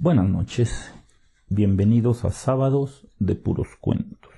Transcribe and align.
Buenas 0.00 0.28
noches, 0.28 0.94
bienvenidos 1.48 2.24
a 2.24 2.30
Sábados 2.30 3.08
de 3.18 3.34
Puros 3.34 3.66
Cuentos. 3.80 4.32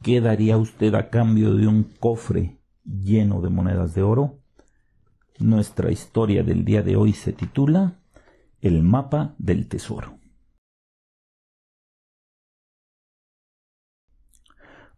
¿Qué 0.00 0.20
daría 0.20 0.56
usted 0.56 0.94
a 0.94 1.10
cambio 1.10 1.56
de 1.56 1.66
un 1.66 1.82
cofre 1.82 2.60
lleno 2.84 3.40
de 3.40 3.50
monedas 3.50 3.96
de 3.96 4.04
oro? 4.04 4.38
Nuestra 5.40 5.90
historia 5.90 6.44
del 6.44 6.64
día 6.64 6.82
de 6.82 6.94
hoy 6.94 7.14
se 7.14 7.32
titula 7.32 8.00
El 8.60 8.84
mapa 8.84 9.34
del 9.38 9.66
tesoro. 9.66 10.16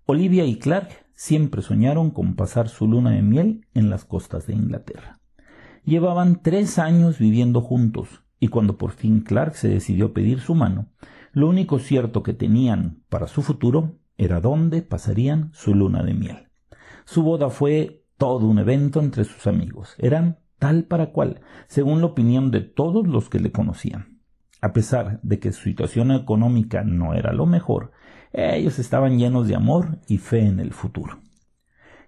Olivia 0.04 0.44
y 0.44 0.58
Clark 0.58 1.06
siempre 1.14 1.62
soñaron 1.62 2.10
con 2.10 2.36
pasar 2.36 2.68
su 2.68 2.86
luna 2.86 3.12
de 3.12 3.22
miel 3.22 3.66
en 3.72 3.88
las 3.88 4.04
costas 4.04 4.46
de 4.46 4.52
Inglaterra. 4.52 5.21
Llevaban 5.84 6.42
tres 6.42 6.78
años 6.78 7.18
viviendo 7.18 7.60
juntos, 7.60 8.22
y 8.38 8.48
cuando 8.48 8.78
por 8.78 8.92
fin 8.92 9.20
Clark 9.20 9.56
se 9.56 9.68
decidió 9.68 10.06
a 10.06 10.12
pedir 10.12 10.38
su 10.38 10.54
mano, 10.54 10.86
lo 11.32 11.48
único 11.48 11.80
cierto 11.80 12.22
que 12.22 12.34
tenían 12.34 13.02
para 13.08 13.26
su 13.26 13.42
futuro 13.42 13.98
era 14.16 14.40
dónde 14.40 14.82
pasarían 14.82 15.50
su 15.52 15.74
luna 15.74 16.04
de 16.04 16.14
miel. 16.14 16.48
Su 17.04 17.24
boda 17.24 17.50
fue 17.50 18.04
todo 18.16 18.46
un 18.46 18.60
evento 18.60 19.00
entre 19.00 19.24
sus 19.24 19.48
amigos. 19.48 19.96
Eran 19.98 20.38
tal 20.60 20.84
para 20.84 21.10
cual, 21.10 21.40
según 21.66 22.00
la 22.00 22.06
opinión 22.06 22.52
de 22.52 22.60
todos 22.60 23.08
los 23.08 23.28
que 23.28 23.40
le 23.40 23.50
conocían. 23.50 24.20
A 24.60 24.72
pesar 24.72 25.18
de 25.22 25.40
que 25.40 25.50
su 25.50 25.64
situación 25.64 26.12
económica 26.12 26.84
no 26.84 27.14
era 27.14 27.32
lo 27.32 27.46
mejor, 27.46 27.90
ellos 28.32 28.78
estaban 28.78 29.18
llenos 29.18 29.48
de 29.48 29.56
amor 29.56 29.98
y 30.06 30.18
fe 30.18 30.46
en 30.46 30.60
el 30.60 30.72
futuro. 30.72 31.18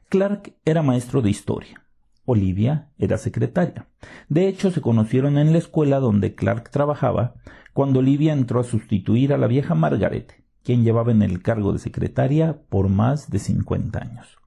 Clark 0.09 0.55
era 0.65 0.83
maestro 0.83 1.21
de 1.23 1.31
historia 1.31 1.84
Olivia 2.27 2.89
era 2.99 3.19
secretaria. 3.19 3.87
De 4.29 4.49
hecho, 4.49 4.71
se 4.71 4.81
conocieron 4.81 5.37
en 5.37 5.53
la 5.53 5.59
escuela 5.59 6.01
donde 6.01 6.35
Clark 6.35 6.71
trabajaba 6.71 7.35
cuando 7.73 7.99
Olivia 7.99 8.33
entró 8.33 8.61
a 8.61 8.65
sustituir 8.65 9.33
a 9.33 9.39
la 9.39 9.47
vieja 9.47 9.75
Margaret, 9.75 10.43
quien 10.63 10.85
llevaba 10.85 11.13
en 11.13 11.23
el 11.23 11.43
cargo 11.43 11.73
de 11.73 11.79
secretaria 11.79 12.63
por 12.69 12.89
más 12.89 13.31
de 13.31 13.39
cincuenta 13.39 14.01
años. 14.01 14.39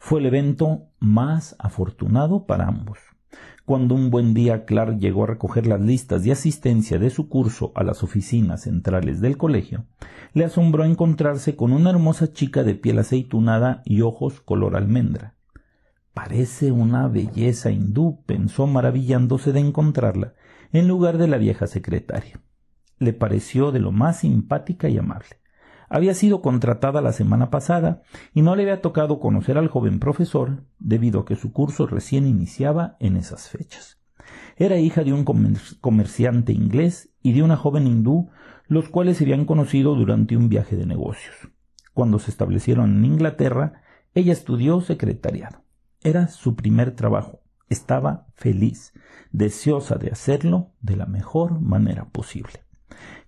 Fue 0.00 0.20
el 0.20 0.26
evento 0.26 0.88
más 0.98 1.54
afortunado 1.58 2.46
para 2.46 2.66
ambos. 2.66 2.98
Cuando 3.64 3.94
un 3.94 4.10
buen 4.10 4.34
día 4.34 4.64
Clark 4.64 4.98
llegó 4.98 5.22
a 5.22 5.28
recoger 5.28 5.68
las 5.68 5.80
listas 5.80 6.24
de 6.24 6.32
asistencia 6.32 6.98
de 6.98 7.10
su 7.10 7.28
curso 7.28 7.70
a 7.76 7.84
las 7.84 8.02
oficinas 8.02 8.62
centrales 8.62 9.20
del 9.20 9.36
colegio, 9.36 9.84
le 10.34 10.44
asombró 10.44 10.84
encontrarse 10.84 11.54
con 11.54 11.72
una 11.72 11.90
hermosa 11.90 12.32
chica 12.32 12.64
de 12.64 12.74
piel 12.74 12.98
aceitunada 12.98 13.82
y 13.84 14.00
ojos 14.00 14.40
color 14.40 14.74
almendra. 14.74 15.36
Parece 16.14 16.72
una 16.72 17.08
belleza 17.08 17.70
hindú, 17.70 18.22
pensó 18.26 18.66
maravillándose 18.66 19.52
de 19.52 19.60
encontrarla, 19.60 20.34
en 20.72 20.86
lugar 20.86 21.16
de 21.16 21.26
la 21.26 21.38
vieja 21.38 21.66
secretaria. 21.66 22.40
Le 22.98 23.12
pareció 23.12 23.72
de 23.72 23.80
lo 23.80 23.92
más 23.92 24.20
simpática 24.20 24.88
y 24.88 24.98
amable. 24.98 25.40
Había 25.88 26.14
sido 26.14 26.40
contratada 26.40 27.00
la 27.00 27.12
semana 27.12 27.50
pasada 27.50 28.02
y 28.32 28.42
no 28.42 28.56
le 28.56 28.62
había 28.62 28.80
tocado 28.80 29.20
conocer 29.20 29.58
al 29.58 29.68
joven 29.68 30.00
profesor 30.00 30.64
debido 30.78 31.20
a 31.20 31.24
que 31.24 31.36
su 31.36 31.52
curso 31.52 31.86
recién 31.86 32.26
iniciaba 32.26 32.96
en 32.98 33.16
esas 33.16 33.48
fechas. 33.48 33.98
Era 34.56 34.78
hija 34.78 35.04
de 35.04 35.12
un 35.12 35.24
comerciante 35.24 36.52
inglés 36.52 37.10
y 37.22 37.32
de 37.32 37.42
una 37.42 37.56
joven 37.56 37.86
hindú, 37.86 38.30
los 38.68 38.88
cuales 38.88 39.16
se 39.16 39.24
habían 39.24 39.44
conocido 39.44 39.94
durante 39.94 40.36
un 40.36 40.48
viaje 40.48 40.76
de 40.76 40.86
negocios. 40.86 41.34
Cuando 41.94 42.18
se 42.18 42.30
establecieron 42.30 42.96
en 42.96 43.04
Inglaterra, 43.04 43.82
ella 44.14 44.32
estudió 44.32 44.80
secretariado. 44.80 45.61
Era 46.04 46.26
su 46.26 46.56
primer 46.56 46.96
trabajo. 46.96 47.42
Estaba 47.68 48.26
feliz, 48.34 48.92
deseosa 49.30 49.94
de 49.96 50.10
hacerlo 50.10 50.72
de 50.80 50.96
la 50.96 51.06
mejor 51.06 51.60
manera 51.60 52.06
posible. 52.06 52.64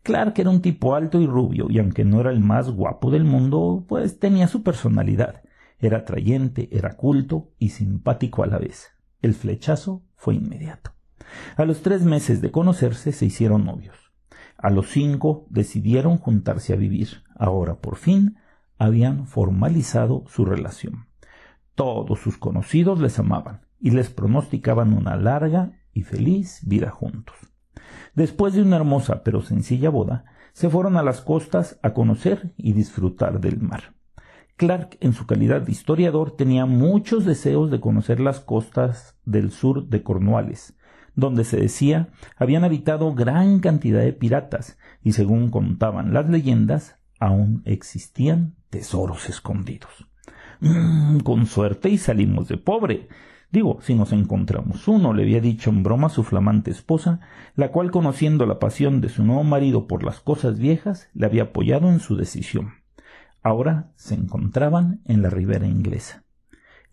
Clark 0.03 0.39
era 0.39 0.51
un 0.51 0.61
tipo 0.61 0.97
alto 0.97 1.21
y 1.21 1.27
rubio, 1.27 1.69
y 1.71 1.79
aunque 1.79 2.05
no 2.05 2.21
era 2.21 2.31
el 2.31 2.41
más 2.41 2.69
guapo 2.71 3.13
del 3.13 3.25
mundo, 3.25 3.85
pues 3.89 4.19
tenía 4.19 4.49
su 4.49 4.65
personalidad. 4.65 5.43
Era 5.79 5.99
atrayente, 5.99 6.69
era 6.77 6.97
culto 6.97 7.53
y 7.59 7.71
simpático 7.71 8.43
a 8.43 8.49
la 8.49 8.59
vez. 8.59 8.91
El 9.23 9.35
flechazo 9.35 10.03
fue 10.17 10.35
inmediato. 10.35 10.93
A 11.57 11.65
los 11.65 11.83
tres 11.83 12.03
meses 12.03 12.41
de 12.41 12.51
conocerse 12.51 13.13
se 13.13 13.25
hicieron 13.25 13.65
novios. 13.65 14.13
A 14.59 14.71
los 14.71 14.91
cinco 14.91 15.47
decidieron 15.49 16.19
juntarse 16.19 16.73
a 16.73 16.77
vivir. 16.77 17.23
Ahora, 17.37 17.77
por 17.77 17.97
fin, 17.97 18.37
habían 18.79 19.27
formalizado 19.27 20.25
su 20.27 20.45
relación. 20.45 21.07
Todos 21.75 22.21
sus 22.21 22.39
conocidos 22.39 23.01
les 23.01 23.19
amaban 23.19 23.63
y 23.81 23.91
les 23.91 24.11
pronosticaban 24.11 24.93
una 24.93 25.17
larga 25.17 25.73
y 25.93 26.03
feliz 26.03 26.61
vida 26.65 26.91
juntos. 26.91 27.37
Después 28.15 28.55
de 28.55 28.63
una 28.63 28.77
hermosa 28.77 29.23
pero 29.25 29.43
sencilla 29.43 29.91
boda, 29.91 30.25
se 30.53 30.71
fueron 30.71 30.97
a 30.97 31.03
las 31.03 31.21
costas 31.21 31.81
a 31.83 31.93
conocer 31.93 32.53
y 32.57 32.73
disfrutar 32.73 33.41
del 33.41 33.61
mar. 33.61 33.95
Clark, 34.57 34.99
en 35.01 35.13
su 35.13 35.27
calidad 35.27 35.63
de 35.63 35.73
historiador, 35.73 36.37
tenía 36.37 36.65
muchos 36.65 37.25
deseos 37.25 37.73
de 37.73 37.81
conocer 37.81 38.21
las 38.21 38.39
costas 38.39 39.17
del 39.25 39.51
sur 39.51 39.89
de 39.89 40.05
Cornualles, 40.05 40.77
donde 41.17 41.43
se 41.43 41.57
decía 41.57 42.11
habían 42.37 42.63
habitado 42.63 43.15
gran 43.15 43.59
cantidad 43.59 44.01
de 44.01 44.13
piratas 44.13 44.79
y 45.03 45.13
según 45.13 45.51
contaban 45.51 46.13
las 46.13 46.29
leyendas, 46.29 46.99
aún 47.19 47.63
existían 47.65 48.55
tesoros 48.71 49.29
escondidos. 49.29 50.09
Mm, 50.65 51.19
con 51.21 51.45
suerte 51.45 51.91
y 51.91 51.99
salimos 51.99 52.49
de 52.49 52.57
pobre. 52.57 53.09
Digo, 53.53 53.81
si 53.83 53.95
nos 53.95 54.13
encontramos 54.13 54.89
uno, 54.89 55.13
le 55.13 55.23
había 55.25 55.43
dicho 55.43 55.69
en 55.69 55.83
broma 55.83 56.09
su 56.09 56.25
flamante 56.25 56.71
esposa, 56.71 57.21
la 57.55 57.71
cual, 57.71 57.91
conociendo 57.91 58.47
la 58.47 58.59
pasión 58.59 59.03
de 59.03 59.11
su 59.11 59.25
nuevo 59.25 59.45
marido 59.45 59.87
por 59.87 60.03
las 60.03 60.21
cosas 60.21 60.59
viejas, 60.59 61.11
le 61.13 61.27
había 61.27 61.45
apoyado 61.45 61.91
en 61.91 62.01
su 62.01 62.17
decisión. 62.17 62.73
Ahora 63.43 63.93
se 63.97 64.15
encontraban 64.15 65.03
en 65.05 65.21
la 65.21 65.29
ribera 65.29 65.67
inglesa. 65.67 66.25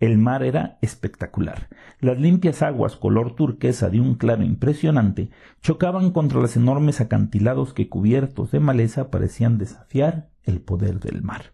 El 0.02 0.18
mar 0.18 0.44
era 0.44 0.78
espectacular. 0.82 1.70
Las 2.02 2.20
limpias 2.20 2.62
aguas 2.64 2.98
color 2.98 3.36
turquesa 3.36 3.90
de 3.90 4.02
un 4.02 4.16
claro 4.16 4.44
impresionante 4.44 5.30
chocaban 5.62 6.12
contra 6.12 6.42
los 6.42 6.58
enormes 6.58 7.00
acantilados 7.00 7.74
que 7.74 7.88
cubiertos 7.88 8.52
de 8.52 8.60
maleza 8.60 9.10
parecían 9.10 9.58
desafiar 9.58 10.30
el 10.44 10.60
poder 10.60 11.00
del 11.00 11.22
mar. 11.22 11.54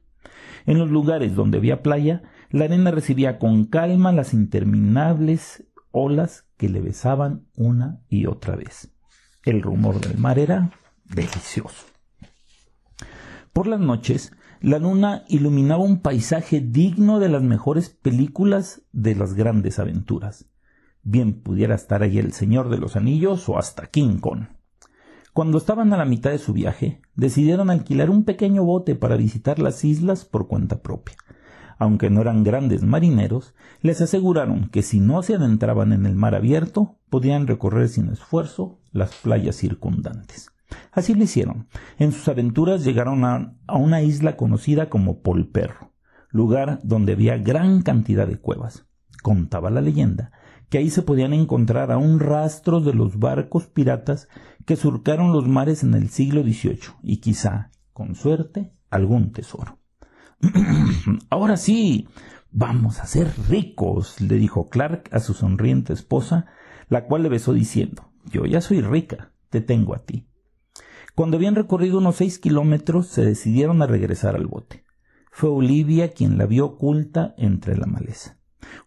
En 0.65 0.77
los 0.77 0.89
lugares 0.89 1.35
donde 1.35 1.57
había 1.57 1.81
playa, 1.81 2.23
la 2.49 2.65
arena 2.65 2.91
recibía 2.91 3.39
con 3.39 3.65
calma 3.65 4.11
las 4.11 4.33
interminables 4.33 5.65
olas 5.91 6.45
que 6.57 6.69
le 6.69 6.81
besaban 6.81 7.47
una 7.55 8.01
y 8.09 8.25
otra 8.25 8.55
vez. 8.55 8.91
El 9.43 9.61
rumor 9.61 9.99
del 9.99 10.17
mar 10.17 10.39
era 10.39 10.71
delicioso. 11.05 11.85
Por 13.53 13.67
las 13.67 13.79
noches, 13.79 14.33
la 14.59 14.79
luna 14.79 15.23
iluminaba 15.27 15.83
un 15.83 16.01
paisaje 16.01 16.59
digno 16.59 17.19
de 17.19 17.29
las 17.29 17.43
mejores 17.43 17.89
películas 17.89 18.81
de 18.91 19.15
las 19.15 19.33
grandes 19.33 19.79
aventuras. 19.79 20.49
Bien 21.03 21.41
pudiera 21.41 21.75
estar 21.75 22.03
ahí 22.03 22.17
el 22.19 22.33
Señor 22.33 22.69
de 22.69 22.77
los 22.77 22.95
Anillos 22.95 23.47
o 23.49 23.57
hasta 23.57 23.87
King 23.87 24.19
Kong. 24.19 24.47
Cuando 25.37 25.59
estaban 25.59 25.93
a 25.93 25.97
la 25.97 26.05
mitad 26.05 26.31
de 26.31 26.39
su 26.39 26.51
viaje, 26.51 26.99
decidieron 27.13 27.69
alquilar 27.69 28.09
un 28.09 28.23
pequeño 28.23 28.63
bote 28.63 28.95
para 28.95 29.17
visitar 29.17 29.59
las 29.59 29.85
islas 29.85 30.25
por 30.25 30.47
cuenta 30.47 30.81
propia. 30.81 31.15
Aunque 31.77 32.09
no 32.09 32.21
eran 32.21 32.43
grandes 32.43 32.81
marineros, 32.81 33.53
les 33.83 34.01
aseguraron 34.01 34.69
que 34.69 34.81
si 34.81 34.99
no 34.99 35.21
se 35.21 35.35
adentraban 35.35 35.93
en 35.93 36.07
el 36.07 36.15
mar 36.15 36.33
abierto, 36.33 36.97
podían 37.11 37.45
recorrer 37.45 37.87
sin 37.87 38.09
esfuerzo 38.09 38.79
las 38.91 39.13
playas 39.13 39.55
circundantes. 39.57 40.49
Así 40.91 41.13
lo 41.13 41.23
hicieron. 41.23 41.67
En 41.99 42.13
sus 42.13 42.27
aventuras 42.29 42.83
llegaron 42.83 43.23
a, 43.23 43.53
una 43.71 44.01
isla 44.01 44.37
conocida 44.37 44.89
como 44.89 45.21
Polperro, 45.21 45.93
lugar 46.31 46.79
donde 46.81 47.13
había 47.13 47.37
gran 47.37 47.83
cantidad 47.83 48.25
de 48.25 48.39
cuevas. 48.39 48.87
Contaba 49.21 49.69
la 49.69 49.81
leyenda 49.81 50.31
que 50.69 50.77
ahí 50.77 50.89
se 50.89 51.01
podían 51.01 51.33
encontrar 51.33 51.91
aún 51.91 52.19
rastros 52.19 52.83
de 52.85 52.93
los 52.93 53.19
barcos 53.19 53.67
piratas 53.67 54.27
que 54.67 54.75
surcaron 54.75 55.31
los 55.31 55.47
mares 55.47 55.81
en 55.83 55.93
el 55.93 56.09
siglo 56.09 56.43
XVIII 56.43 56.97
y 57.01 57.17
quizá, 57.17 57.71
con 57.93 58.15
suerte, 58.15 58.73
algún 58.89 59.31
tesoro. 59.31 59.79
Ahora 61.29 61.55
sí, 61.55 62.09
vamos 62.51 62.99
a 62.99 63.05
ser 63.05 63.31
ricos, 63.47 64.19
le 64.19 64.35
dijo 64.35 64.67
Clark 64.67 65.09
a 65.13 65.21
su 65.21 65.33
sonriente 65.33 65.93
esposa, 65.93 66.47
la 66.89 67.05
cual 67.05 67.23
le 67.23 67.29
besó 67.29 67.53
diciendo 67.53 68.11
Yo 68.25 68.45
ya 68.45 68.59
soy 68.59 68.81
rica, 68.81 69.31
te 69.49 69.61
tengo 69.61 69.95
a 69.95 70.03
ti. 70.03 70.27
Cuando 71.15 71.37
habían 71.37 71.55
recorrido 71.55 71.99
unos 71.99 72.17
seis 72.17 72.37
kilómetros, 72.37 73.07
se 73.07 73.23
decidieron 73.23 73.81
a 73.81 73.87
regresar 73.87 74.35
al 74.35 74.47
bote. 74.47 74.83
Fue 75.31 75.49
Olivia 75.49 76.11
quien 76.11 76.37
la 76.37 76.45
vio 76.45 76.65
oculta 76.65 77.33
entre 77.37 77.77
la 77.77 77.85
maleza. 77.85 78.36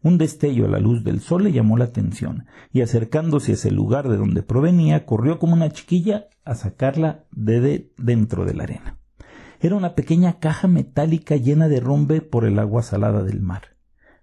Un 0.02 0.18
destello 0.18 0.66
a 0.66 0.68
la 0.68 0.78
luz 0.78 1.04
del 1.04 1.20
sol 1.20 1.44
le 1.44 1.52
llamó 1.52 1.76
la 1.76 1.84
atención, 1.84 2.46
y 2.72 2.80
acercándose 2.80 3.52
a 3.52 3.54
ese 3.54 3.70
lugar 3.70 4.08
de 4.08 4.16
donde 4.16 4.42
provenía, 4.42 5.06
corrió 5.06 5.38
como 5.38 5.54
una 5.54 5.70
chiquilla 5.70 6.26
a 6.44 6.54
sacarla 6.54 7.24
de, 7.32 7.92
dentro 7.96 8.44
de 8.44 8.54
la 8.54 8.64
arena. 8.64 8.98
Era 9.60 9.76
una 9.76 9.94
pequeña 9.94 10.38
caja 10.38 10.68
metálica 10.68 11.36
llena 11.36 11.68
de 11.68 11.80
rombe 11.80 12.22
por 12.22 12.44
el 12.44 12.58
agua 12.58 12.82
salada 12.82 13.22
del 13.22 13.40
mar. 13.40 13.76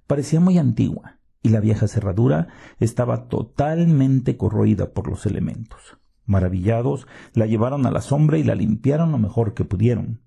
Parecía 0.08 0.40
muy 0.40 0.58
antigua, 0.58 1.20
y 1.44 1.50
la 1.50 1.60
vieja 1.60 1.88
cerradura 1.88 2.48
estaba 2.80 3.28
totalmente 3.28 4.36
corroída 4.36 4.92
por 4.92 5.08
los 5.08 5.26
elementos. 5.26 5.98
Maravillados, 6.26 7.08
la 7.34 7.46
llevaron 7.46 7.86
a 7.86 7.92
la 7.92 8.02
sombra 8.02 8.38
y 8.38 8.44
la 8.44 8.56
limpiaron 8.56 9.12
lo 9.12 9.18
mejor 9.18 9.54
que 9.54 9.64
pudieron. 9.64 10.22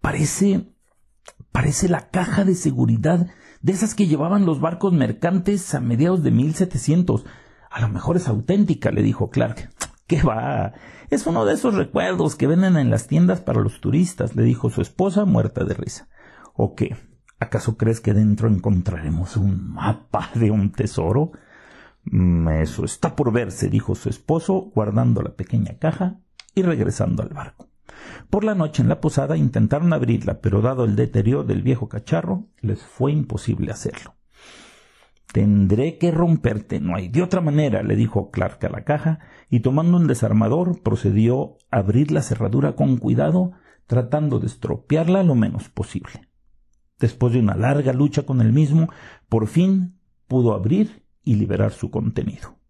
Parece. 0.00 0.68
parece 1.50 1.88
la 1.88 2.10
caja 2.10 2.44
de 2.44 2.54
seguridad 2.54 3.28
de 3.62 3.72
esas 3.72 3.94
que 3.94 4.06
llevaban 4.06 4.44
los 4.44 4.60
barcos 4.60 4.92
mercantes 4.92 5.74
a 5.74 5.80
mediados 5.80 6.22
de 6.22 6.32
1700. 6.32 7.24
A 7.70 7.80
lo 7.80 7.88
mejor 7.88 8.16
es 8.16 8.28
auténtica, 8.28 8.90
le 8.90 9.02
dijo 9.02 9.30
Clark. 9.30 9.70
¿Qué 10.06 10.22
va? 10.22 10.74
Es 11.08 11.26
uno 11.26 11.44
de 11.46 11.54
esos 11.54 11.74
recuerdos 11.74 12.34
que 12.34 12.46
venden 12.46 12.76
en 12.76 12.90
las 12.90 13.06
tiendas 13.06 13.40
para 13.40 13.60
los 13.60 13.80
turistas, 13.80 14.36
le 14.36 14.42
dijo 14.42 14.68
su 14.68 14.82
esposa, 14.82 15.24
muerta 15.24 15.64
de 15.64 15.74
risa. 15.74 16.08
¿O 16.54 16.74
qué? 16.74 16.96
¿Acaso 17.38 17.76
crees 17.76 18.00
que 18.00 18.12
dentro 18.12 18.48
encontraremos 18.48 19.36
un 19.36 19.72
mapa 19.72 20.30
de 20.34 20.50
un 20.50 20.72
tesoro? 20.72 21.32
Mm, 22.04 22.48
eso 22.48 22.84
está 22.84 23.16
por 23.16 23.32
verse, 23.32 23.68
dijo 23.68 23.94
su 23.94 24.08
esposo, 24.08 24.70
guardando 24.74 25.22
la 25.22 25.34
pequeña 25.34 25.78
caja 25.78 26.20
y 26.54 26.62
regresando 26.62 27.22
al 27.22 27.30
barco. 27.30 27.71
Por 28.30 28.44
la 28.44 28.54
noche 28.54 28.82
en 28.82 28.88
la 28.88 29.00
posada 29.00 29.36
intentaron 29.36 29.92
abrirla, 29.92 30.40
pero 30.40 30.62
dado 30.62 30.84
el 30.84 30.96
deterioro 30.96 31.44
del 31.44 31.62
viejo 31.62 31.88
cacharro, 31.88 32.46
les 32.60 32.82
fue 32.82 33.12
imposible 33.12 33.70
hacerlo. 33.70 34.14
Tendré 35.32 35.96
que 35.96 36.10
romperte, 36.10 36.78
no 36.78 36.94
hay 36.94 37.08
de 37.08 37.22
otra 37.22 37.40
manera, 37.40 37.82
le 37.82 37.96
dijo 37.96 38.30
Clark 38.30 38.64
a 38.64 38.68
la 38.68 38.84
caja, 38.84 39.20
y 39.48 39.60
tomando 39.60 39.96
un 39.96 40.06
desarmador 40.06 40.82
procedió 40.82 41.56
a 41.70 41.78
abrir 41.78 42.10
la 42.10 42.20
cerradura 42.20 42.76
con 42.76 42.98
cuidado, 42.98 43.52
tratando 43.86 44.38
de 44.38 44.46
estropearla 44.46 45.22
lo 45.22 45.34
menos 45.34 45.70
posible. 45.70 46.28
Después 46.98 47.32
de 47.32 47.40
una 47.40 47.56
larga 47.56 47.92
lucha 47.92 48.24
con 48.24 48.40
el 48.42 48.52
mismo, 48.52 48.88
por 49.28 49.46
fin 49.46 49.98
pudo 50.28 50.54
abrir 50.54 51.02
y 51.24 51.34
liberar 51.36 51.72
su 51.72 51.90
contenido. 51.90 52.61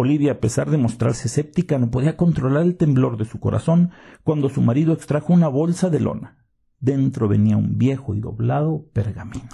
Olivia, 0.00 0.30
a 0.30 0.38
pesar 0.38 0.70
de 0.70 0.78
mostrarse 0.78 1.26
escéptica, 1.26 1.76
no 1.76 1.90
podía 1.90 2.16
controlar 2.16 2.62
el 2.62 2.76
temblor 2.76 3.16
de 3.16 3.24
su 3.24 3.40
corazón 3.40 3.90
cuando 4.22 4.48
su 4.48 4.62
marido 4.62 4.92
extrajo 4.92 5.32
una 5.32 5.48
bolsa 5.48 5.90
de 5.90 5.98
lona. 5.98 6.46
Dentro 6.78 7.26
venía 7.26 7.56
un 7.56 7.78
viejo 7.78 8.14
y 8.14 8.20
doblado 8.20 8.86
pergamino. 8.92 9.48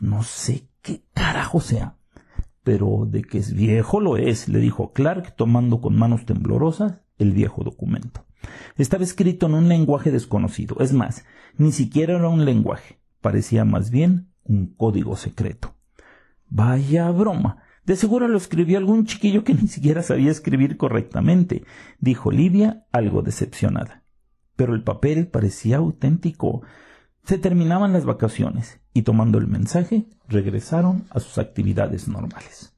No 0.00 0.22
sé 0.22 0.70
qué 0.80 1.04
carajo 1.12 1.60
sea, 1.60 1.98
pero 2.62 3.04
de 3.06 3.22
que 3.22 3.36
es 3.36 3.52
viejo 3.52 4.00
lo 4.00 4.16
es, 4.16 4.48
le 4.48 4.60
dijo 4.60 4.94
Clark, 4.94 5.36
tomando 5.36 5.82
con 5.82 5.94
manos 5.94 6.24
temblorosas 6.24 7.02
el 7.18 7.32
viejo 7.32 7.64
documento. 7.64 8.24
Estaba 8.78 9.04
escrito 9.04 9.44
en 9.44 9.52
un 9.52 9.68
lenguaje 9.68 10.10
desconocido, 10.10 10.76
es 10.80 10.94
más, 10.94 11.26
ni 11.58 11.72
siquiera 11.72 12.14
era 12.14 12.30
un 12.30 12.46
lenguaje, 12.46 12.98
parecía 13.20 13.66
más 13.66 13.90
bien 13.90 14.32
un 14.42 14.74
código 14.74 15.16
secreto. 15.16 15.74
Vaya 16.48 17.10
broma. 17.10 17.58
De 17.84 17.96
seguro 17.96 18.28
lo 18.28 18.38
escribió 18.38 18.78
algún 18.78 19.06
chiquillo 19.06 19.42
que 19.42 19.54
ni 19.60 19.68
siquiera 19.68 20.02
sabía 20.02 20.30
escribir 20.30 20.76
correctamente, 20.76 21.64
dijo 21.98 22.30
Livia, 22.30 22.86
algo 22.92 23.22
decepcionada. 23.22 24.04
Pero 24.54 24.74
el 24.74 24.84
papel 24.84 25.26
parecía 25.26 25.78
auténtico. 25.78 26.62
Se 27.24 27.38
terminaban 27.38 27.92
las 27.92 28.04
vacaciones 28.04 28.80
y 28.92 29.02
tomando 29.02 29.38
el 29.38 29.48
mensaje 29.48 30.06
regresaron 30.28 31.04
a 31.10 31.20
sus 31.20 31.38
actividades 31.38 32.08
normales. 32.08 32.74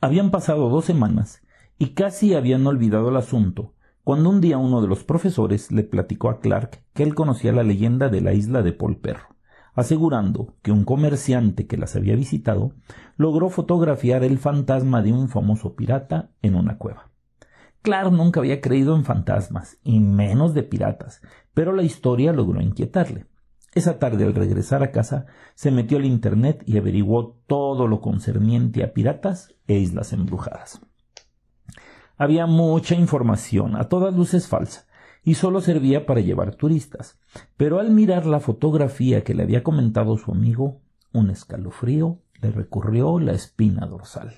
Habían 0.00 0.30
pasado 0.30 0.68
dos 0.68 0.84
semanas 0.84 1.42
y 1.78 1.90
casi 1.90 2.34
habían 2.34 2.66
olvidado 2.66 3.08
el 3.08 3.16
asunto 3.16 3.74
cuando 4.04 4.30
un 4.30 4.40
día 4.40 4.58
uno 4.58 4.82
de 4.82 4.88
los 4.88 5.04
profesores 5.04 5.70
le 5.70 5.84
platicó 5.84 6.28
a 6.28 6.40
Clark 6.40 6.84
que 6.92 7.04
él 7.04 7.14
conocía 7.14 7.52
la 7.52 7.62
leyenda 7.62 8.08
de 8.08 8.20
la 8.20 8.32
isla 8.32 8.62
de 8.62 8.72
Polperro 8.72 9.31
asegurando 9.74 10.54
que 10.62 10.72
un 10.72 10.84
comerciante 10.84 11.66
que 11.66 11.76
las 11.76 11.96
había 11.96 12.16
visitado 12.16 12.72
logró 13.16 13.48
fotografiar 13.50 14.24
el 14.24 14.38
fantasma 14.38 15.02
de 15.02 15.12
un 15.12 15.28
famoso 15.28 15.74
pirata 15.74 16.30
en 16.42 16.54
una 16.54 16.78
cueva. 16.78 17.10
Clark 17.82 18.12
nunca 18.12 18.40
había 18.40 18.60
creído 18.60 18.94
en 18.94 19.04
fantasmas, 19.04 19.78
y 19.82 19.98
menos 19.98 20.54
de 20.54 20.62
piratas, 20.62 21.20
pero 21.52 21.72
la 21.72 21.82
historia 21.82 22.32
logró 22.32 22.60
inquietarle. 22.60 23.26
Esa 23.74 23.98
tarde 23.98 24.24
al 24.24 24.34
regresar 24.34 24.82
a 24.82 24.92
casa 24.92 25.26
se 25.54 25.70
metió 25.70 25.96
al 25.96 26.04
Internet 26.04 26.62
y 26.66 26.76
averiguó 26.76 27.40
todo 27.46 27.88
lo 27.88 28.00
concerniente 28.00 28.84
a 28.84 28.92
piratas 28.92 29.54
e 29.66 29.78
islas 29.78 30.12
embrujadas. 30.12 30.80
Había 32.16 32.46
mucha 32.46 32.94
información, 32.94 33.74
a 33.74 33.88
todas 33.88 34.14
luces 34.14 34.46
falsa, 34.46 34.86
y 35.24 35.34
solo 35.34 35.60
servía 35.60 36.06
para 36.06 36.20
llevar 36.20 36.54
turistas. 36.54 37.18
Pero 37.56 37.78
al 37.80 37.90
mirar 37.90 38.26
la 38.26 38.40
fotografía 38.40 39.24
que 39.24 39.34
le 39.34 39.42
había 39.42 39.62
comentado 39.62 40.16
su 40.16 40.32
amigo, 40.32 40.80
un 41.12 41.30
escalofrío 41.30 42.18
le 42.40 42.50
recurrió 42.50 43.18
la 43.18 43.32
espina 43.32 43.86
dorsal. 43.86 44.34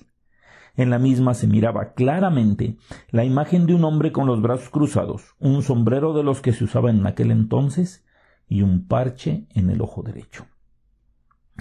En 0.75 0.89
la 0.89 0.99
misma 0.99 1.33
se 1.33 1.47
miraba 1.47 1.93
claramente 1.93 2.77
la 3.09 3.23
imagen 3.23 3.65
de 3.65 3.73
un 3.73 3.85
hombre 3.85 4.11
con 4.11 4.27
los 4.27 4.41
brazos 4.41 4.69
cruzados, 4.69 5.35
un 5.39 5.63
sombrero 5.63 6.13
de 6.13 6.23
los 6.23 6.41
que 6.41 6.51
se 6.51 6.65
usaba 6.65 6.89
en 6.89 7.05
aquel 7.07 7.31
entonces 7.31 8.05
y 8.47 8.61
un 8.61 8.87
parche 8.87 9.47
en 9.53 9.69
el 9.69 9.81
ojo 9.81 10.03
derecho. 10.03 10.45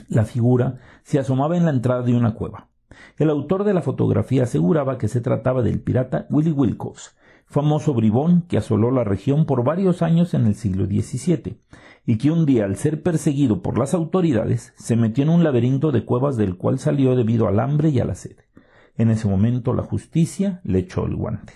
La 0.08 0.24
figura 0.24 0.80
se 1.04 1.20
asomaba 1.20 1.56
en 1.56 1.64
la 1.64 1.70
entrada 1.70 2.02
de 2.02 2.14
una 2.14 2.34
cueva. 2.34 2.68
El 3.16 3.30
autor 3.30 3.64
de 3.64 3.74
la 3.74 3.82
fotografía 3.82 4.42
aseguraba 4.42 4.98
que 4.98 5.08
se 5.08 5.20
trataba 5.20 5.62
del 5.62 5.80
pirata 5.80 6.26
Willy 6.30 6.50
Wilcox, 6.50 7.16
famoso 7.46 7.94
bribón 7.94 8.42
que 8.42 8.58
asoló 8.58 8.90
la 8.90 9.04
región 9.04 9.46
por 9.46 9.64
varios 9.64 10.02
años 10.02 10.34
en 10.34 10.46
el 10.46 10.54
siglo 10.54 10.86
XVII, 10.86 11.60
y 12.06 12.18
que 12.18 12.30
un 12.30 12.46
día, 12.46 12.64
al 12.64 12.76
ser 12.76 13.02
perseguido 13.02 13.62
por 13.62 13.78
las 13.78 13.94
autoridades, 13.94 14.74
se 14.76 14.96
metió 14.96 15.24
en 15.24 15.30
un 15.30 15.44
laberinto 15.44 15.92
de 15.92 16.04
cuevas 16.04 16.36
del 16.36 16.56
cual 16.56 16.78
salió 16.78 17.16
debido 17.16 17.48
al 17.48 17.60
hambre 17.60 17.90
y 17.90 18.00
a 18.00 18.04
la 18.04 18.14
sed. 18.14 18.36
En 18.96 19.10
ese 19.10 19.28
momento 19.28 19.74
la 19.74 19.82
justicia 19.82 20.60
le 20.64 20.80
echó 20.80 21.06
el 21.06 21.16
guante. 21.16 21.54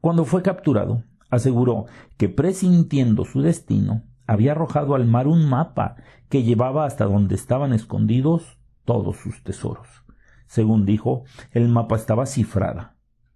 Cuando 0.00 0.24
fue 0.24 0.42
capturado, 0.42 1.04
aseguró 1.30 1.86
que 2.16 2.28
presintiendo 2.28 3.24
su 3.24 3.40
destino, 3.40 4.02
había 4.26 4.52
arrojado 4.52 4.94
al 4.94 5.06
mar 5.06 5.26
un 5.26 5.48
mapa 5.48 5.96
que 6.28 6.42
llevaba 6.42 6.84
hasta 6.84 7.04
donde 7.04 7.34
estaban 7.34 7.72
escondidos 7.72 8.58
todos 8.84 9.16
sus 9.16 9.42
tesoros. 9.42 9.86
Según 10.46 10.84
dijo, 10.84 11.24
el 11.50 11.68
mapa 11.68 11.96
estaba 11.96 12.26
cifrada, 12.26 12.91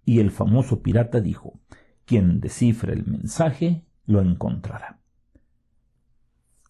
y 0.07 0.21
el 0.21 0.31
famoso 0.31 0.81
pirata 0.81 1.19
dijo, 1.19 1.59
quien 2.05 2.39
descifre 2.39 2.93
el 2.93 3.05
mensaje 3.05 3.83
lo 4.05 4.21
encontrará. 4.21 5.01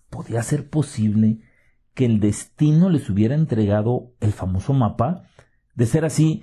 ¿Podía 0.10 0.42
ser 0.42 0.72
posible 0.72 1.42
que 1.94 2.06
el 2.06 2.20
destino 2.20 2.90
les 2.90 3.12
hubiera 3.12 3.36
entregado 3.36 4.16
el 4.22 4.34
famoso 4.34 4.74
mapa? 4.74 5.28
De 5.76 5.86
ser 5.86 6.04
así, 6.04 6.42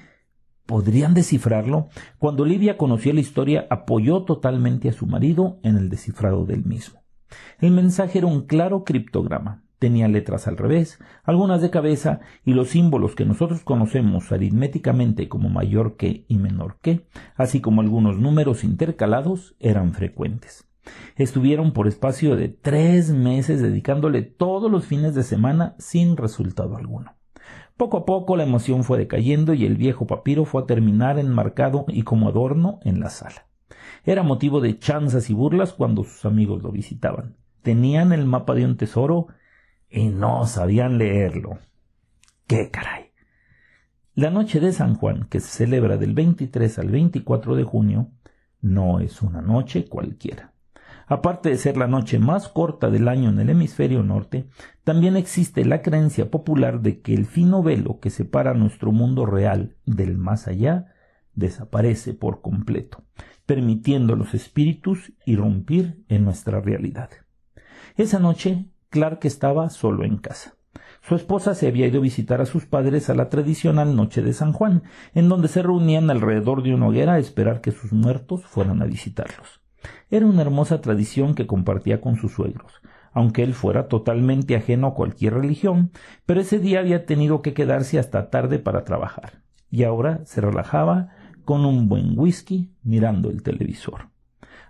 ¿podrían 0.67 1.15
descifrarlo? 1.15 1.89
Cuando 2.21 2.45
Olivia 2.45 2.79
conoció 2.79 3.13
la 3.13 3.21
historia, 3.21 3.67
apoyó 3.71 4.23
totalmente 4.23 4.89
a 4.89 4.93
su 4.93 5.09
marido 5.09 5.59
en 5.65 5.77
el 5.77 5.89
descifrado 5.89 6.47
del 6.47 6.65
mismo. 6.65 7.03
El 7.59 7.73
mensaje 7.73 8.19
era 8.19 8.29
un 8.29 8.47
claro 8.47 8.85
criptograma, 8.85 9.64
tenía 9.85 10.09
letras 10.09 10.49
al 10.49 10.57
revés, 10.57 10.99
algunas 11.25 11.61
de 11.61 11.69
cabeza, 11.69 12.21
y 12.43 12.55
los 12.55 12.71
símbolos 12.71 13.15
que 13.15 13.27
nosotros 13.27 13.61
conocemos 13.65 14.33
aritméticamente 14.33 15.29
como 15.29 15.51
mayor 15.51 15.99
que 15.99 16.25
y 16.27 16.39
menor 16.39 16.79
que, 16.81 17.07
así 17.37 17.61
como 17.61 17.83
algunos 17.83 18.17
números 18.17 18.65
intercalados, 18.65 19.57
eran 19.61 19.93
frecuentes. 19.93 20.67
Estuvieron 21.17 21.75
por 21.75 21.87
espacio 21.87 22.35
de 22.35 22.49
tres 22.49 23.11
meses 23.11 23.61
dedicándole 23.61 24.23
todos 24.23 24.71
los 24.71 24.87
fines 24.87 25.15
de 25.15 25.23
semana 25.23 25.75
sin 25.79 26.17
resultado 26.17 26.79
alguno. 26.79 27.13
Poco 27.77 27.99
a 27.99 28.07
poco 28.07 28.39
la 28.39 28.45
emoción 28.45 28.85
fue 28.85 28.97
decayendo 28.97 29.53
y 29.53 29.67
el 29.67 29.77
viejo 29.77 30.07
papiro 30.07 30.47
fue 30.47 30.63
a 30.63 30.67
terminar 30.67 31.19
enmarcado 31.19 31.85
y 31.89 32.05
como 32.05 32.31
adorno 32.31 32.81
en 32.85 33.01
la 33.01 33.11
sala. 33.11 33.49
Era 34.07 34.23
motivo 34.23 34.63
de 34.63 34.79
chanzas 34.79 35.29
y 35.29 35.35
burlas 35.35 35.75
cuando 35.75 36.05
sus 36.05 36.25
amigos 36.25 36.63
lo 36.63 36.73
visitaban. 36.73 37.37
Tenían 37.61 38.15
el 38.15 38.25
mapa 38.25 38.55
de 38.55 38.65
un 38.65 38.79
tesoro 38.79 39.27
y 39.91 40.09
no 40.09 40.47
sabían 40.47 40.99
leerlo. 40.99 41.59
¡Qué 42.47 42.71
caray! 42.71 43.13
La 44.15 44.31
noche 44.31 44.61
de 44.61 44.73
San 44.73 44.95
Juan, 44.95 45.27
que 45.29 45.41
se 45.41 45.49
celebra 45.49 45.97
del 45.97 46.15
23 46.15 46.79
al 46.79 46.91
24 46.91 47.57
de 47.57 47.65
junio, 47.65 48.11
no 48.61 49.01
es 49.01 49.23
una 49.23 49.43
noche 49.43 49.89
cualquiera. 49.89 50.55
Aparte 51.07 51.51
de 51.51 51.59
ser 51.59 51.77
la 51.77 51.87
noche 51.87 52.19
más 52.19 52.49
corta 52.49 52.91
del 52.91 53.09
año 53.09 53.29
en 53.29 53.39
el 53.41 53.51
hemisferio 53.51 54.03
norte, 54.03 54.49
también 54.85 55.17
existe 55.17 55.65
la 55.65 55.83
creencia 55.83 56.31
popular 56.31 56.81
de 56.81 57.01
que 57.01 57.13
el 57.13 57.27
fino 57.27 57.63
velo 57.63 58.01
que 58.01 58.11
separa 58.11 58.55
nuestro 58.55 58.91
mundo 58.93 59.27
real 59.27 59.77
del 59.85 60.17
más 60.17 60.49
allá 60.49 60.95
desaparece 61.35 62.15
por 62.15 62.41
completo, 62.41 63.05
permitiendo 63.45 64.15
a 64.15 64.17
los 64.17 64.33
espíritus 64.35 65.13
irrumpir 65.27 66.05
en 66.09 66.25
nuestra 66.25 66.61
realidad. 66.61 67.11
Esa 67.97 68.19
noche 68.19 68.71
Clark 68.95 69.19
estaba 69.25 69.71
solo 69.71 70.05
en 70.05 70.19
casa. 70.19 70.55
Su 71.03 71.17
esposa 71.17 71.57
se 71.57 71.67
había 71.67 71.89
ido 71.89 71.99
a 71.99 72.03
visitar 72.03 72.41
a 72.41 72.47
sus 72.47 72.65
padres 72.65 73.11
a 73.11 73.15
la 73.17 73.29
tradicional 73.29 73.97
noche 73.97 74.23
de 74.23 74.33
San 74.33 74.53
Juan, 74.53 74.85
en 75.15 75.29
donde 75.29 75.49
se 75.49 75.65
reunían 75.65 76.11
alrededor 76.11 76.63
de 76.63 76.73
una 76.73 76.87
hoguera 76.87 77.15
a 77.15 77.19
esperar 77.19 77.61
que 77.61 77.73
sus 77.73 77.93
muertos 77.93 78.47
fueran 78.47 78.83
a 78.83 78.85
visitarlos. 78.85 79.61
Era 80.11 80.27
una 80.27 80.43
hermosa 80.43 80.81
tradición 80.81 81.35
que 81.35 81.49
compartía 81.49 82.01
con 82.01 82.15
sus 82.15 82.35
suegros, 82.35 82.83
aunque 83.13 83.43
él 83.43 83.55
fuera 83.55 83.89
totalmente 83.89 84.55
ajeno 84.55 84.87
a 84.87 84.95
cualquier 84.95 85.35
religión, 85.35 85.91
pero 86.25 86.41
ese 86.41 86.61
día 86.61 86.79
había 86.79 87.05
tenido 87.05 87.43
que 87.43 87.53
quedarse 87.53 87.99
hasta 87.99 88.31
tarde 88.31 88.61
para 88.61 88.85
trabajar, 88.85 89.43
y 89.73 89.83
ahora 89.83 90.21
se 90.25 90.41
relajaba 90.41 91.09
con 91.45 91.67
un 91.67 91.89
buen 91.89 92.17
whisky 92.17 92.71
mirando 92.85 93.29
el 93.29 93.43
televisor. 93.43 94.11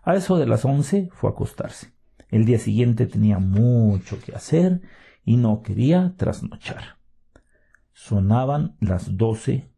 A 0.02 0.14
eso 0.14 0.38
de 0.38 0.46
las 0.46 0.64
once 0.64 1.10
fue 1.12 1.28
a 1.28 1.34
acostarse. 1.34 1.93
El 2.34 2.46
día 2.46 2.58
siguiente 2.58 3.06
tenía 3.06 3.38
mucho 3.38 4.18
que 4.20 4.34
hacer 4.34 4.82
y 5.24 5.36
no 5.36 5.62
quería 5.62 6.14
trasnochar. 6.16 6.98
Sonaban 7.92 8.74
las 8.80 9.16
doce 9.16 9.70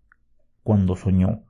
cuando 0.63 0.97
soñó, 0.97 1.45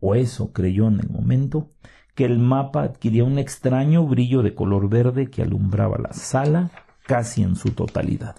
o 0.00 0.14
eso 0.14 0.52
creyó 0.52 0.88
en 0.88 1.00
el 1.00 1.08
momento, 1.08 1.72
que 2.14 2.26
el 2.26 2.38
mapa 2.38 2.82
adquiría 2.82 3.24
un 3.24 3.38
extraño 3.38 4.06
brillo 4.06 4.42
de 4.42 4.54
color 4.54 4.90
verde 4.90 5.30
que 5.30 5.40
alumbraba 5.40 5.96
la 5.96 6.12
sala 6.12 6.70
casi 7.06 7.42
en 7.42 7.56
su 7.56 7.70
totalidad. 7.70 8.36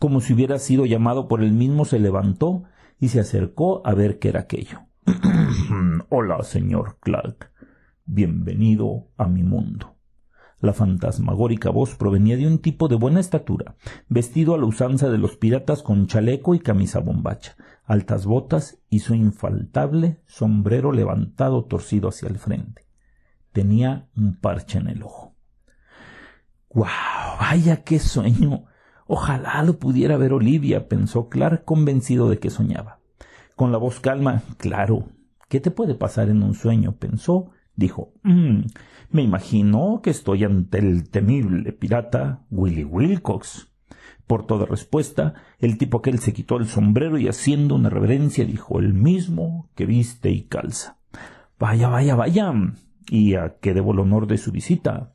Como 0.00 0.20
si 0.20 0.32
hubiera 0.32 0.58
sido 0.58 0.86
llamado 0.86 1.28
por 1.28 1.44
él 1.44 1.52
mismo, 1.52 1.84
se 1.84 2.00
levantó 2.00 2.64
y 2.98 3.10
se 3.10 3.20
acercó 3.20 3.80
a 3.86 3.94
ver 3.94 4.18
qué 4.18 4.30
era 4.30 4.40
aquello. 4.40 4.80
Hola, 6.08 6.42
señor 6.42 6.96
Clark. 6.98 7.52
Bienvenido 8.06 9.12
a 9.16 9.28
mi 9.28 9.44
mundo. 9.44 9.97
La 10.60 10.72
fantasmagórica 10.72 11.70
voz 11.70 11.94
provenía 11.94 12.36
de 12.36 12.46
un 12.46 12.58
tipo 12.58 12.88
de 12.88 12.96
buena 12.96 13.20
estatura, 13.20 13.76
vestido 14.08 14.54
a 14.54 14.58
la 14.58 14.66
usanza 14.66 15.08
de 15.08 15.18
los 15.18 15.36
piratas 15.36 15.82
con 15.82 16.08
chaleco 16.08 16.54
y 16.54 16.58
camisa 16.58 16.98
bombacha, 16.98 17.56
altas 17.84 18.26
botas 18.26 18.78
y 18.90 18.98
su 19.00 19.14
infaltable 19.14 20.20
sombrero 20.26 20.90
levantado 20.90 21.64
torcido 21.64 22.08
hacia 22.08 22.28
el 22.28 22.38
frente. 22.38 22.86
Tenía 23.52 24.08
un 24.16 24.34
parche 24.36 24.78
en 24.78 24.88
el 24.88 25.02
ojo. 25.04 25.36
¡Guau! 26.68 27.38
¡Vaya 27.40 27.84
qué 27.84 28.00
sueño! 28.00 28.64
Ojalá 29.06 29.62
lo 29.62 29.78
pudiera 29.78 30.16
ver 30.16 30.32
Olivia, 30.32 30.88
pensó 30.88 31.28
Clark, 31.28 31.64
convencido 31.64 32.28
de 32.28 32.38
que 32.38 32.50
soñaba. 32.50 32.98
Con 33.56 33.72
la 33.72 33.78
voz 33.78 34.00
calma, 34.00 34.42
claro. 34.58 35.06
¿Qué 35.48 35.60
te 35.60 35.70
puede 35.70 35.94
pasar 35.94 36.28
en 36.28 36.42
un 36.42 36.54
sueño? 36.54 36.96
pensó, 36.96 37.52
dijo. 37.78 38.12
Mm, 38.24 38.66
me 39.10 39.22
imagino 39.22 40.00
que 40.02 40.10
estoy 40.10 40.44
ante 40.44 40.78
el 40.78 41.08
temible 41.08 41.72
pirata 41.72 42.44
Willy 42.50 42.84
Wilcox. 42.84 43.72
Por 44.26 44.46
toda 44.46 44.66
respuesta, 44.66 45.34
el 45.58 45.78
tipo 45.78 45.98
aquel 45.98 46.18
se 46.18 46.34
quitó 46.34 46.56
el 46.58 46.66
sombrero 46.66 47.16
y 47.16 47.28
haciendo 47.28 47.76
una 47.76 47.88
reverencia 47.88 48.44
dijo 48.44 48.78
el 48.78 48.92
mismo 48.92 49.70
que 49.74 49.86
viste 49.86 50.30
y 50.30 50.42
calza. 50.42 50.98
Vaya, 51.58 51.88
vaya, 51.88 52.14
vaya. 52.14 52.52
¿Y 53.08 53.36
a 53.36 53.56
qué 53.60 53.72
debo 53.72 53.92
el 53.92 54.00
honor 54.00 54.26
de 54.26 54.36
su 54.36 54.52
visita? 54.52 55.14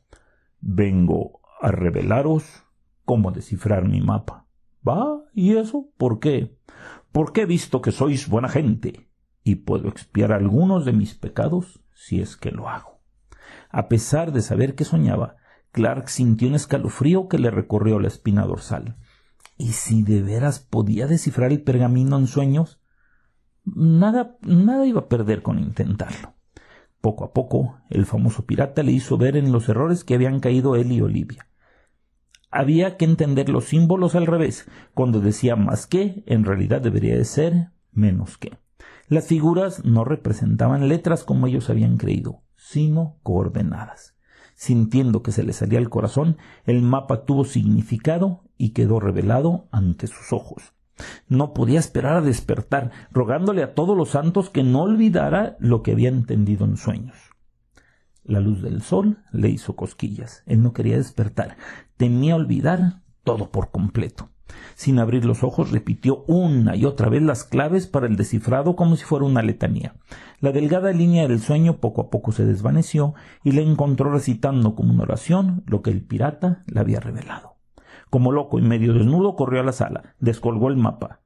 Vengo 0.60 1.40
a 1.60 1.70
revelaros 1.70 2.64
cómo 3.04 3.30
descifrar 3.30 3.86
mi 3.86 4.00
mapa. 4.00 4.46
¿Va? 4.86 5.22
¿Y 5.32 5.56
eso? 5.56 5.86
¿Por 5.96 6.18
qué? 6.18 6.56
Porque 7.12 7.42
he 7.42 7.46
visto 7.46 7.80
que 7.80 7.92
sois 7.92 8.28
buena 8.28 8.48
gente 8.48 9.08
y 9.44 9.56
puedo 9.56 9.88
expiar 9.88 10.32
algunos 10.32 10.84
de 10.84 10.92
mis 10.92 11.14
pecados 11.14 11.83
si 11.94 12.20
es 12.20 12.36
que 12.36 12.50
lo 12.50 12.68
hago. 12.68 13.00
A 13.70 13.88
pesar 13.88 14.32
de 14.32 14.42
saber 14.42 14.74
que 14.74 14.84
soñaba, 14.84 15.36
Clark 15.72 16.08
sintió 16.08 16.48
un 16.48 16.54
escalofrío 16.54 17.28
que 17.28 17.38
le 17.38 17.50
recorrió 17.50 17.98
la 17.98 18.08
espina 18.08 18.44
dorsal. 18.44 18.96
¿Y 19.56 19.72
si 19.72 20.02
de 20.02 20.22
veras 20.22 20.60
podía 20.60 21.06
descifrar 21.06 21.50
el 21.50 21.62
pergamino 21.62 22.16
en 22.16 22.26
sueños? 22.26 22.80
Nada, 23.64 24.36
nada 24.42 24.86
iba 24.86 25.00
a 25.00 25.08
perder 25.08 25.42
con 25.42 25.58
intentarlo. 25.58 26.34
Poco 27.00 27.24
a 27.24 27.32
poco, 27.32 27.80
el 27.90 28.06
famoso 28.06 28.46
pirata 28.46 28.82
le 28.82 28.92
hizo 28.92 29.18
ver 29.18 29.36
en 29.36 29.52
los 29.52 29.68
errores 29.68 30.04
que 30.04 30.14
habían 30.14 30.40
caído 30.40 30.76
él 30.76 30.92
y 30.92 31.00
Olivia. 31.00 31.48
Había 32.50 32.96
que 32.96 33.04
entender 33.04 33.48
los 33.48 33.64
símbolos 33.64 34.14
al 34.14 34.26
revés. 34.26 34.70
Cuando 34.94 35.20
decía 35.20 35.56
más 35.56 35.86
que, 35.86 36.22
en 36.26 36.44
realidad 36.44 36.80
debería 36.80 37.16
de 37.16 37.24
ser 37.24 37.70
menos 37.90 38.38
que. 38.38 38.56
Las 39.08 39.26
figuras 39.26 39.84
no 39.84 40.04
representaban 40.04 40.88
letras 40.88 41.24
como 41.24 41.46
ellos 41.46 41.68
habían 41.68 41.98
creído, 41.98 42.42
sino 42.56 43.18
coordenadas. 43.22 44.14
Sintiendo 44.54 45.22
que 45.22 45.32
se 45.32 45.42
le 45.42 45.52
salía 45.52 45.78
el 45.78 45.90
corazón, 45.90 46.38
el 46.64 46.80
mapa 46.80 47.24
tuvo 47.24 47.44
significado 47.44 48.44
y 48.56 48.70
quedó 48.70 49.00
revelado 49.00 49.68
ante 49.72 50.06
sus 50.06 50.32
ojos. 50.32 50.74
No 51.28 51.52
podía 51.52 51.80
esperar 51.80 52.16
a 52.16 52.20
despertar, 52.20 52.92
rogándole 53.10 53.62
a 53.62 53.74
todos 53.74 53.96
los 53.96 54.10
santos 54.10 54.48
que 54.48 54.62
no 54.62 54.82
olvidara 54.82 55.56
lo 55.58 55.82
que 55.82 55.92
había 55.92 56.08
entendido 56.08 56.64
en 56.64 56.76
sueños. 56.76 57.16
La 58.22 58.40
luz 58.40 58.62
del 58.62 58.80
sol 58.80 59.18
le 59.32 59.50
hizo 59.50 59.76
cosquillas. 59.76 60.42
Él 60.46 60.62
no 60.62 60.72
quería 60.72 60.96
despertar. 60.96 61.58
Temía 61.96 62.36
olvidar 62.36 63.02
todo 63.22 63.50
por 63.50 63.70
completo. 63.70 64.30
Sin 64.74 64.98
abrir 64.98 65.24
los 65.24 65.42
ojos 65.42 65.70
repitió 65.70 66.24
una 66.26 66.76
y 66.76 66.84
otra 66.84 67.08
vez 67.08 67.22
las 67.22 67.44
claves 67.44 67.86
para 67.86 68.06
el 68.06 68.16
descifrado 68.16 68.76
como 68.76 68.96
si 68.96 69.04
fuera 69.04 69.24
una 69.24 69.42
letanía. 69.42 69.94
La 70.40 70.52
delgada 70.52 70.92
línea 70.92 71.28
del 71.28 71.40
sueño 71.40 71.78
poco 71.78 72.02
a 72.02 72.10
poco 72.10 72.32
se 72.32 72.44
desvaneció 72.44 73.14
y 73.42 73.52
le 73.52 73.62
encontró 73.62 74.12
recitando 74.12 74.74
como 74.74 74.92
una 74.92 75.04
oración 75.04 75.62
lo 75.66 75.82
que 75.82 75.90
el 75.90 76.02
pirata 76.02 76.64
le 76.66 76.80
había 76.80 77.00
revelado. 77.00 77.56
Como 78.10 78.32
loco 78.32 78.58
y 78.58 78.62
medio 78.62 78.92
desnudo 78.92 79.36
corrió 79.36 79.60
a 79.60 79.64
la 79.64 79.72
sala, 79.72 80.14
descolgó 80.20 80.68
el 80.68 80.76
mapa. 80.76 81.20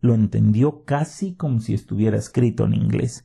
Lo 0.00 0.14
entendió 0.14 0.84
casi 0.84 1.34
como 1.34 1.60
si 1.60 1.74
estuviera 1.74 2.16
escrito 2.16 2.64
en 2.64 2.74
inglés 2.74 3.24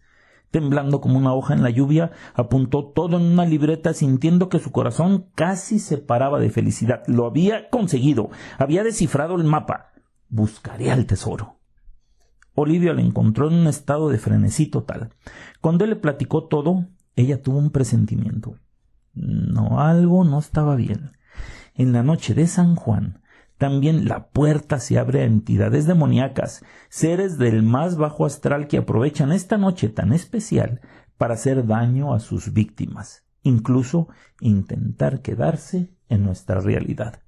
temblando 0.51 1.01
como 1.01 1.17
una 1.17 1.33
hoja 1.33 1.53
en 1.53 1.63
la 1.63 1.69
lluvia, 1.69 2.11
apuntó 2.33 2.85
todo 2.85 3.17
en 3.17 3.23
una 3.23 3.45
libreta 3.45 3.93
sintiendo 3.93 4.49
que 4.49 4.59
su 4.59 4.71
corazón 4.71 5.27
casi 5.35 5.79
se 5.79 5.97
paraba 5.97 6.39
de 6.39 6.49
felicidad. 6.49 7.03
Lo 7.07 7.25
había 7.25 7.69
conseguido. 7.69 8.29
Había 8.57 8.83
descifrado 8.83 9.35
el 9.35 9.43
mapa. 9.43 9.91
Buscaré 10.29 10.91
al 10.91 11.05
tesoro. 11.05 11.59
Olivia 12.55 12.93
le 12.93 13.01
encontró 13.01 13.47
en 13.47 13.55
un 13.55 13.67
estado 13.67 14.09
de 14.09 14.17
frenesí 14.17 14.67
total. 14.67 15.09
Cuando 15.61 15.83
él 15.83 15.91
le 15.91 15.95
platicó 15.95 16.47
todo, 16.47 16.87
ella 17.15 17.41
tuvo 17.41 17.57
un 17.57 17.71
presentimiento. 17.71 18.55
No, 19.13 19.79
algo 19.79 20.23
no 20.23 20.39
estaba 20.39 20.75
bien. 20.75 21.11
En 21.73 21.93
la 21.93 22.03
noche 22.03 22.33
de 22.33 22.47
San 22.47 22.75
Juan, 22.75 23.18
también 23.59 24.07
la 24.07 24.29
puerta 24.29 24.79
se 24.79 24.97
abre 24.97 25.21
a 25.21 25.25
entidades 25.25 25.85
demoníacas, 25.85 26.63
seres 26.87 27.37
del 27.37 27.61
más 27.61 27.97
bajo 27.97 28.25
astral 28.25 28.67
que 28.67 28.77
aprovechan 28.77 29.33
esta 29.33 29.57
noche 29.57 29.89
tan 29.89 30.13
especial 30.13 30.79
para 31.17 31.33
hacer 31.33 31.67
daño 31.67 32.13
a 32.13 32.21
sus 32.21 32.53
víctimas, 32.53 33.25
incluso 33.43 34.07
intentar 34.39 35.21
quedarse 35.21 35.93
en 36.07 36.23
nuestra 36.23 36.61
realidad. 36.61 37.19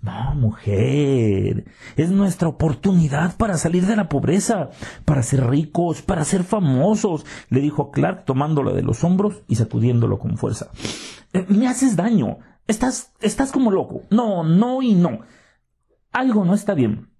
No, 0.00 0.34
mujer, 0.34 1.66
es 1.96 2.10
nuestra 2.10 2.48
oportunidad 2.48 3.36
para 3.36 3.56
salir 3.56 3.86
de 3.86 3.94
la 3.94 4.08
pobreza, 4.08 4.70
para 5.04 5.22
ser 5.22 5.48
ricos, 5.48 6.02
para 6.02 6.24
ser 6.24 6.42
famosos, 6.42 7.24
le 7.50 7.60
dijo 7.60 7.92
Clark 7.92 8.24
tomándolo 8.24 8.74
de 8.74 8.82
los 8.82 9.04
hombros 9.04 9.42
y 9.46 9.54
sacudiéndolo 9.54 10.18
con 10.18 10.36
fuerza. 10.36 10.70
Eh, 11.32 11.46
me 11.48 11.68
haces 11.68 11.94
daño. 11.94 12.38
Estás, 12.66 13.12
estás 13.20 13.52
como 13.52 13.70
loco. 13.70 14.02
No, 14.10 14.42
no 14.42 14.82
y 14.82 14.96
no. 14.96 15.20
Algo 16.12 16.44
no 16.44 16.54
está 16.54 16.74
bien. 16.74 17.10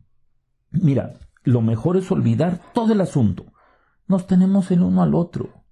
Mira, 0.70 1.14
lo 1.44 1.62
mejor 1.62 1.96
es 1.96 2.11
olvidar 2.11 2.61
todo 2.75 2.92
el 2.92 3.00
asunto. 3.00 3.46
Nos 4.06 4.26
tenemos 4.26 4.70
el 4.70 4.82
uno 4.82 5.02
al 5.02 5.14
otro. 5.14 5.64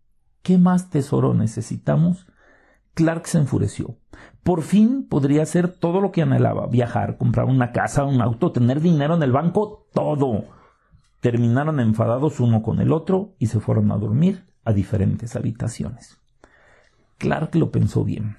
¿Qué 0.43 0.57
más 0.57 0.89
tesoro 0.89 1.35
necesitamos? 1.35 2.27
Clark 2.95 3.27
se 3.27 3.39
enfureció. 3.39 3.99
Por 4.43 4.63
fin 4.63 5.07
podría 5.07 5.43
hacer 5.43 5.69
todo 5.69 6.01
lo 6.01 6.13
que 6.13 6.23
anhelaba 6.23 6.67
viajar, 6.67 7.19
comprar 7.19 7.47
una 7.47 7.73
casa, 7.73 8.05
un 8.05 8.21
auto, 8.23 8.53
tener 8.53 8.81
dinero 8.81 9.15
en 9.15 9.23
el 9.23 9.33
banco, 9.33 9.87
todo. 9.93 10.47
Terminaron 11.21 11.79
enfadados 11.79 12.41
uno 12.41 12.63
con 12.63 12.81
el 12.81 12.93
otro 12.93 13.35
y 13.39 13.47
se 13.47 13.61
fueron 13.61 13.93
a 13.93 13.97
dormir 13.97 14.47
a 14.65 14.73
diferentes 14.73 15.37
habitaciones. 15.37 16.19
Clark 17.19 17.55
lo 17.55 17.71
pensó 17.71 18.03
bien. 18.03 18.39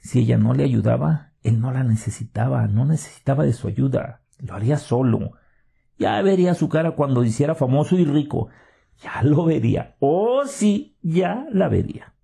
Si 0.00 0.18
ella 0.18 0.36
no 0.36 0.52
le 0.52 0.64
ayudaba, 0.64 1.29
él 1.42 1.60
no 1.60 1.72
la 1.72 1.84
necesitaba, 1.84 2.66
no 2.66 2.84
necesitaba 2.84 3.44
de 3.44 3.52
su 3.52 3.68
ayuda, 3.68 4.22
lo 4.38 4.54
haría 4.54 4.76
solo. 4.76 5.32
Ya 5.98 6.20
vería 6.22 6.54
su 6.54 6.68
cara 6.68 6.92
cuando 6.92 7.24
hiciera 7.24 7.54
famoso 7.54 7.96
y 7.96 8.04
rico. 8.04 8.48
Ya 9.02 9.22
lo 9.22 9.44
vería. 9.44 9.96
Oh, 10.00 10.44
sí, 10.46 10.96
ya 11.02 11.46
la 11.52 11.68
vería. 11.68 12.14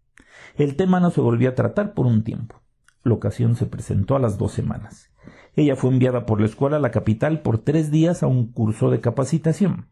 El 0.57 0.77
tema 0.77 1.01
no 1.01 1.11
se 1.11 1.21
volvió 1.21 1.51
a 1.51 1.55
tratar 1.55 1.95
por 1.95 2.07
un 2.07 2.25
tiempo. 2.25 2.63
La 3.03 3.15
ocasión 3.15 3.57
se 3.57 3.67
presentó 3.67 4.17
a 4.17 4.19
las 4.19 4.39
dos 4.39 4.53
semanas. 4.53 5.11
Ella 5.55 5.77
fue 5.77 5.91
enviada 5.91 6.27
por 6.27 6.41
la 6.41 6.47
escuela 6.47 6.77
a 6.77 6.81
la 6.81 6.91
capital 6.91 7.41
por 7.41 7.59
tres 7.59 7.91
días 7.91 8.23
a 8.23 8.27
un 8.27 8.53
curso 8.53 8.91
de 8.91 9.01
capacitación. 9.01 9.89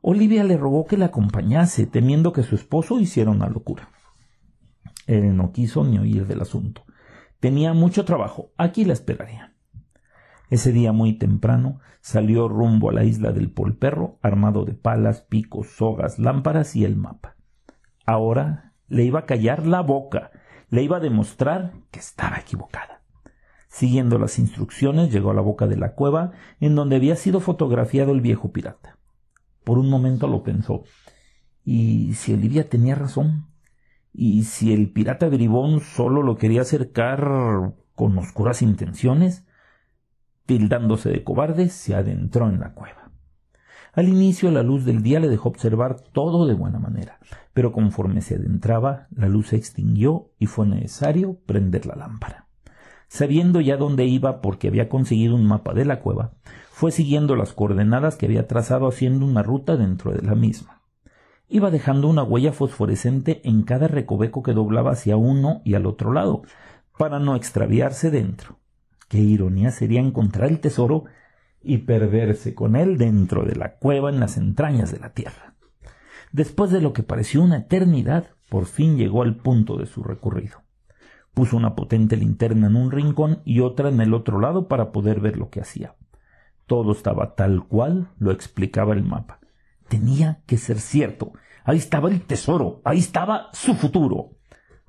Olivia 0.00 0.44
le 0.44 0.56
rogó 0.56 0.86
que 0.86 0.96
la 0.96 1.06
acompañase, 1.06 1.86
temiendo 1.86 2.32
que 2.32 2.42
su 2.42 2.54
esposo 2.54 2.98
hiciera 2.98 3.30
una 3.30 3.48
locura. 3.48 3.88
Él 5.06 5.36
no 5.36 5.52
quiso 5.52 5.84
ni 5.84 5.98
oír 5.98 6.26
del 6.26 6.40
asunto. 6.40 6.85
Tenía 7.40 7.72
mucho 7.74 8.04
trabajo. 8.04 8.52
Aquí 8.56 8.84
la 8.84 8.92
esperaría. 8.92 9.54
Ese 10.48 10.72
día 10.72 10.92
muy 10.92 11.14
temprano 11.14 11.80
salió 12.00 12.48
rumbo 12.48 12.90
a 12.90 12.92
la 12.92 13.04
isla 13.04 13.32
del 13.32 13.50
Polperro, 13.50 14.18
armado 14.22 14.64
de 14.64 14.74
palas, 14.74 15.22
picos, 15.22 15.68
sogas, 15.76 16.18
lámparas 16.18 16.76
y 16.76 16.84
el 16.84 16.96
mapa. 16.96 17.36
Ahora 18.04 18.74
le 18.88 19.04
iba 19.04 19.20
a 19.20 19.26
callar 19.26 19.66
la 19.66 19.80
boca, 19.80 20.30
le 20.70 20.82
iba 20.82 20.98
a 20.98 21.00
demostrar 21.00 21.72
que 21.90 21.98
estaba 21.98 22.38
equivocada. 22.38 23.02
Siguiendo 23.68 24.18
las 24.18 24.38
instrucciones, 24.38 25.12
llegó 25.12 25.32
a 25.32 25.34
la 25.34 25.42
boca 25.42 25.66
de 25.66 25.76
la 25.76 25.94
cueva 25.94 26.32
en 26.60 26.76
donde 26.76 26.96
había 26.96 27.16
sido 27.16 27.40
fotografiado 27.40 28.12
el 28.12 28.20
viejo 28.20 28.52
pirata. 28.52 28.98
Por 29.64 29.78
un 29.78 29.90
momento 29.90 30.28
lo 30.28 30.44
pensó. 30.44 30.84
¿Y 31.64 32.14
si 32.14 32.32
Olivia 32.32 32.68
tenía 32.68 32.94
razón? 32.94 33.48
¿Y 34.18 34.44
si 34.44 34.72
el 34.72 34.88
pirata 34.88 35.28
bribón 35.28 35.80
solo 35.80 36.22
lo 36.22 36.36
quería 36.36 36.62
acercar 36.62 37.74
con 37.94 38.16
oscuras 38.16 38.62
intenciones? 38.62 39.44
Tildándose 40.46 41.10
de 41.10 41.22
cobarde, 41.22 41.68
se 41.68 41.94
adentró 41.94 42.48
en 42.48 42.58
la 42.58 42.72
cueva. 42.72 43.12
Al 43.92 44.08
inicio 44.08 44.50
la 44.50 44.62
luz 44.62 44.86
del 44.86 45.02
día 45.02 45.20
le 45.20 45.28
dejó 45.28 45.50
observar 45.50 46.00
todo 46.00 46.46
de 46.46 46.54
buena 46.54 46.78
manera, 46.78 47.18
pero 47.52 47.72
conforme 47.72 48.22
se 48.22 48.36
adentraba, 48.36 49.06
la 49.14 49.28
luz 49.28 49.48
se 49.48 49.56
extinguió 49.56 50.30
y 50.38 50.46
fue 50.46 50.66
necesario 50.66 51.38
prender 51.44 51.84
la 51.84 51.96
lámpara. 51.96 52.46
Sabiendo 53.08 53.60
ya 53.60 53.76
dónde 53.76 54.06
iba 54.06 54.40
porque 54.40 54.68
había 54.68 54.88
conseguido 54.88 55.34
un 55.34 55.46
mapa 55.46 55.74
de 55.74 55.84
la 55.84 56.00
cueva, 56.00 56.32
fue 56.70 56.90
siguiendo 56.90 57.36
las 57.36 57.52
coordenadas 57.52 58.16
que 58.16 58.24
había 58.24 58.46
trazado 58.46 58.88
haciendo 58.88 59.26
una 59.26 59.42
ruta 59.42 59.76
dentro 59.76 60.12
de 60.12 60.22
la 60.22 60.34
misma. 60.34 60.80
Iba 61.48 61.70
dejando 61.70 62.08
una 62.08 62.24
huella 62.24 62.52
fosforescente 62.52 63.40
en 63.44 63.62
cada 63.62 63.86
recoveco 63.86 64.42
que 64.42 64.52
doblaba 64.52 64.92
hacia 64.92 65.16
uno 65.16 65.62
y 65.64 65.74
al 65.74 65.86
otro 65.86 66.12
lado, 66.12 66.42
para 66.98 67.20
no 67.20 67.36
extraviarse 67.36 68.10
dentro. 68.10 68.58
Qué 69.08 69.18
ironía 69.18 69.70
sería 69.70 70.00
encontrar 70.00 70.50
el 70.50 70.60
tesoro 70.60 71.04
y 71.62 71.78
perderse 71.78 72.54
con 72.54 72.74
él 72.74 72.98
dentro 72.98 73.44
de 73.44 73.54
la 73.54 73.76
cueva 73.76 74.10
en 74.10 74.18
las 74.18 74.36
entrañas 74.36 74.90
de 74.90 74.98
la 74.98 75.12
tierra. 75.12 75.54
Después 76.32 76.70
de 76.70 76.80
lo 76.80 76.92
que 76.92 77.04
pareció 77.04 77.42
una 77.42 77.58
eternidad, 77.58 78.30
por 78.48 78.66
fin 78.66 78.96
llegó 78.96 79.22
al 79.22 79.36
punto 79.36 79.76
de 79.76 79.86
su 79.86 80.02
recorrido. 80.02 80.62
Puso 81.32 81.56
una 81.56 81.76
potente 81.76 82.16
linterna 82.16 82.66
en 82.66 82.76
un 82.76 82.90
rincón 82.90 83.42
y 83.44 83.60
otra 83.60 83.88
en 83.88 84.00
el 84.00 84.14
otro 84.14 84.40
lado 84.40 84.66
para 84.66 84.90
poder 84.90 85.20
ver 85.20 85.36
lo 85.36 85.50
que 85.50 85.60
hacía. 85.60 85.94
Todo 86.66 86.92
estaba 86.92 87.36
tal 87.36 87.66
cual 87.68 88.08
lo 88.18 88.32
explicaba 88.32 88.94
el 88.94 89.04
mapa. 89.04 89.38
Tenía 89.88 90.42
que 90.46 90.56
ser 90.56 90.80
cierto. 90.80 91.32
Ahí 91.64 91.78
estaba 91.78 92.08
el 92.08 92.22
tesoro. 92.22 92.80
Ahí 92.84 92.98
estaba 92.98 93.48
su 93.52 93.74
futuro. 93.74 94.30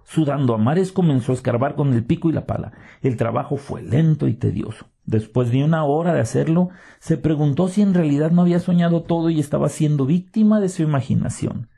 Sudando 0.03 0.53
a 0.53 0.57
mares 0.57 0.91
comenzó 0.91 1.31
a 1.31 1.35
escarbar 1.35 1.75
con 1.75 1.93
el 1.93 2.05
pico 2.05 2.29
y 2.29 2.33
la 2.33 2.45
pala. 2.45 2.73
El 3.01 3.17
trabajo 3.17 3.57
fue 3.57 3.81
lento 3.81 4.27
y 4.27 4.33
tedioso. 4.33 4.87
Después 5.05 5.51
de 5.51 5.63
una 5.63 5.83
hora 5.83 6.13
de 6.13 6.21
hacerlo, 6.21 6.69
se 6.99 7.17
preguntó 7.17 7.67
si 7.67 7.81
en 7.81 7.93
realidad 7.93 8.31
no 8.31 8.41
había 8.41 8.59
soñado 8.59 9.03
todo 9.03 9.29
y 9.29 9.39
estaba 9.39 9.69
siendo 9.69 10.05
víctima 10.05 10.59
de 10.59 10.69
su 10.69 10.83
imaginación. 10.83 11.69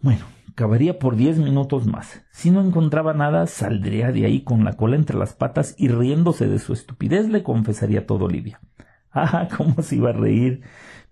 Bueno, 0.00 0.24
Cavaría 0.60 0.98
por 0.98 1.16
diez 1.16 1.38
minutos 1.38 1.86
más. 1.86 2.22
Si 2.32 2.50
no 2.50 2.60
encontraba 2.60 3.14
nada, 3.14 3.46
saldría 3.46 4.12
de 4.12 4.26
ahí 4.26 4.42
con 4.42 4.62
la 4.62 4.74
cola 4.74 4.96
entre 4.96 5.16
las 5.16 5.32
patas 5.32 5.74
y 5.78 5.88
riéndose 5.88 6.48
de 6.48 6.58
su 6.58 6.74
estupidez 6.74 7.30
le 7.30 7.42
confesaría 7.42 8.06
todo 8.06 8.26
Olivia. 8.26 8.60
Ah, 9.12 9.48
cómo 9.56 9.82
se 9.82 9.96
iba 9.96 10.10
a 10.10 10.12
reír. 10.12 10.62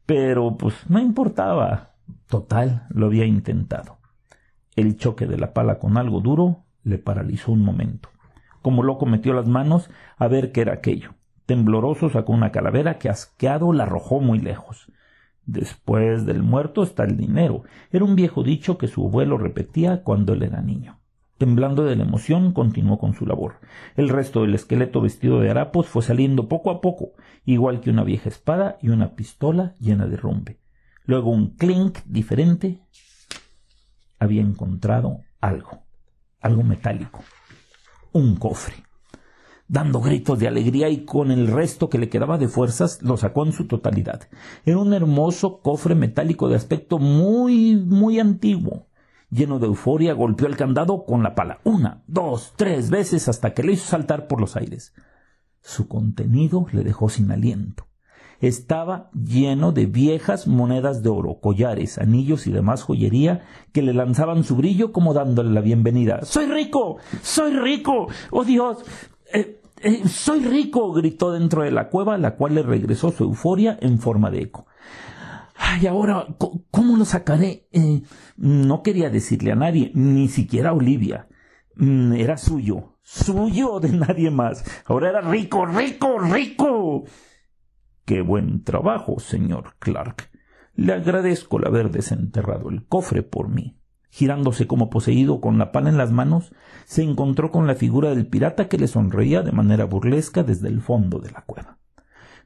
Pero 0.09 0.57
pues 0.57 0.75
no 0.88 1.00
importaba. 1.00 1.91
Total, 2.29 2.87
lo 2.88 3.05
había 3.05 3.27
intentado. 3.27 3.99
El 4.75 4.97
choque 4.97 5.27
de 5.27 5.37
la 5.37 5.53
pala 5.53 5.79
con 5.79 5.99
algo 5.99 6.23
duro 6.23 6.65
le 6.83 6.97
paralizó 6.97 7.53
un 7.53 7.61
momento. 7.61 8.09
Como 8.62 8.83
loco 8.83 9.05
metió 9.05 9.35
las 9.35 9.47
manos 9.47 9.91
a 10.17 10.27
ver 10.27 10.50
qué 10.50 10.62
era 10.62 10.73
aquello. 10.73 11.11
Tembloroso 11.45 12.09
sacó 12.09 12.33
una 12.33 12.53
calavera 12.53 12.97
que 12.97 13.11
asqueado 13.11 13.75
la 13.75 13.83
arrojó 13.83 14.19
muy 14.19 14.38
lejos. 14.38 14.91
Después 15.45 16.25
del 16.25 16.43
muerto 16.43 16.83
está 16.83 17.05
el 17.05 17.19
dinero. 17.19 17.65
Era 17.93 18.07
un 18.07 18.17
viejo 18.17 18.43
dicho 18.43 18.79
que 18.79 18.88
su 18.88 19.09
abuelo 19.09 19.37
repetía 19.37 20.05
cuando 20.05 20.33
él 20.33 20.43
era 20.43 20.62
niño. 20.62 21.00
Temblando 21.38 21.85
de 21.85 21.95
la 21.95 22.02
emoción, 22.02 22.52
continuó 22.52 22.99
con 22.99 23.14
su 23.14 23.25
labor. 23.25 23.61
El 23.97 24.09
resto 24.09 24.42
del 24.42 24.54
esqueleto 24.54 25.00
vestido 25.00 25.40
de 25.40 25.50
harapos 25.50 25.87
fue 25.87 26.02
saliendo 26.02 26.49
poco 26.49 26.71
a 26.71 26.80
poco, 26.80 27.12
igual 27.45 27.80
que 27.80 27.90
una 27.90 28.02
vieja 28.02 28.29
espada 28.29 28.77
y 28.83 28.88
una 28.88 29.14
pistola 29.14 29.74
llena 29.79 30.07
de 30.07 30.16
rompe. 30.16 30.59
Luego 31.05 31.31
un 31.31 31.55
clink 31.55 31.98
diferente. 32.05 32.81
Había 34.18 34.42
encontrado 34.42 35.20
algo, 35.40 35.85
algo 36.40 36.64
metálico, 36.64 37.22
un 38.12 38.35
cofre 38.35 38.88
dando 39.68 40.01
gritos 40.01 40.38
de 40.38 40.48
alegría 40.48 40.88
y 40.88 41.05
con 41.05 41.31
el 41.31 41.46
resto 41.46 41.88
que 41.88 41.98
le 41.98 42.09
quedaba 42.09 42.38
de 42.38 42.48
fuerzas 42.48 43.03
lo 43.03 43.16
sacó 43.16 43.44
en 43.44 43.53
su 43.53 43.66
totalidad. 43.66 44.22
Era 44.64 44.79
un 44.79 44.94
hermoso 44.94 45.61
cofre 45.61 45.94
metálico 45.94 46.48
de 46.48 46.57
aspecto 46.57 46.98
muy, 46.98 47.77
muy 47.77 48.18
antiguo. 48.18 48.88
Lleno 49.31 49.59
de 49.59 49.67
euforia, 49.67 50.14
golpeó 50.14 50.47
el 50.47 50.57
candado 50.57 51.05
con 51.05 51.23
la 51.23 51.35
pala 51.35 51.61
una, 51.64 52.03
dos, 52.07 52.55
tres 52.57 52.88
veces 52.88 53.29
hasta 53.29 53.53
que 53.53 53.62
le 53.62 53.73
hizo 53.73 53.87
saltar 53.87 54.27
por 54.27 54.41
los 54.41 54.57
aires. 54.57 54.95
Su 55.61 55.87
contenido 55.87 56.67
le 56.73 56.83
dejó 56.83 57.09
sin 57.09 57.31
aliento. 57.31 57.87
Estaba 58.41 59.11
lleno 59.12 59.73
de 59.73 59.87
viejas 59.87 60.47
monedas 60.47 61.03
de 61.03 61.09
oro, 61.09 61.41
collares, 61.41 61.99
anillos 61.99 62.47
y 62.47 62.53
demás 62.53 62.85
joyería 62.85 63.43
que 63.73 63.83
le 63.83 63.93
lanzaban 63.93 64.45
su 64.45 64.57
brillo 64.57 64.93
como 64.93 65.12
dándole 65.12 65.51
la 65.51 65.61
bienvenida. 65.61 66.21
¡Soy 66.23 66.47
rico! 66.47 66.99
¡Soy 67.21 67.53
rico! 67.53 68.07
¡Oh 68.31 68.45
Dios! 68.45 68.85
Eh, 69.35 69.61
eh, 69.81 70.09
soy 70.09 70.41
rico, 70.41 70.93
gritó 70.93 71.33
dentro 71.33 71.62
de 71.62 71.71
la 71.71 71.88
cueva, 71.88 72.17
la 72.17 72.37
cual 72.37 72.55
le 72.55 72.62
regresó 72.62 73.11
su 73.11 73.25
euforia 73.25 73.77
en 73.81 73.99
forma 73.99 74.31
de 74.31 74.43
eco. 74.43 74.67
Ay, 75.61 75.88
ahora, 75.88 76.27
¿cómo 76.71 76.97
lo 76.97 77.05
sacaré? 77.05 77.68
Eh, 77.73 78.03
no 78.37 78.83
quería 78.85 79.11
decirle 79.11 79.51
a 79.53 79.57
nadie, 79.57 79.90
ni 79.94 80.29
siquiera 80.29 80.71
a 80.71 80.73
Olivia. 80.73 81.29
Mm, 81.75 82.12
era 82.12 82.37
suyo, 82.37 82.97
suyo 83.03 83.81
de 83.81 83.90
nadie 83.90 84.31
más. 84.31 84.64
Ahora 84.87 85.11
era 85.11 85.21
rico, 85.21 85.66
rico, 85.66 86.18
rico. 86.21 87.05
Qué 88.05 88.23
buen 88.23 88.62
trabajo, 88.62 89.18
señor 89.18 89.75
Clark. 89.81 90.31
Le 90.75 90.92
agradezco 90.92 91.59
el 91.59 91.66
haber 91.66 91.90
desenterrado 91.90 92.71
el 92.71 92.87
cofre 92.87 93.25
por 93.25 93.49
mí. 93.49 93.81
Girándose 94.11 94.68
como 94.68 94.90
poseído 94.90 95.40
con 95.40 95.59
la 95.59 95.73
pala 95.73 95.90
en 95.90 95.99
las 95.99 96.12
manos, 96.12 96.55
se 96.87 97.03
encontró 97.03 97.51
con 97.51 97.66
la 97.66 97.75
figura 97.75 98.14
del 98.14 98.29
pirata 98.29 98.68
que 98.68 98.79
le 98.79 98.87
sonreía 98.87 99.42
de 99.42 99.53
manera 99.53 99.85
burlesca 99.85 100.44
desde 100.44 100.68
el 100.68 100.81
fondo 100.81 101.18
de 101.18 101.33
la 101.33 101.42
cueva. 101.42 101.78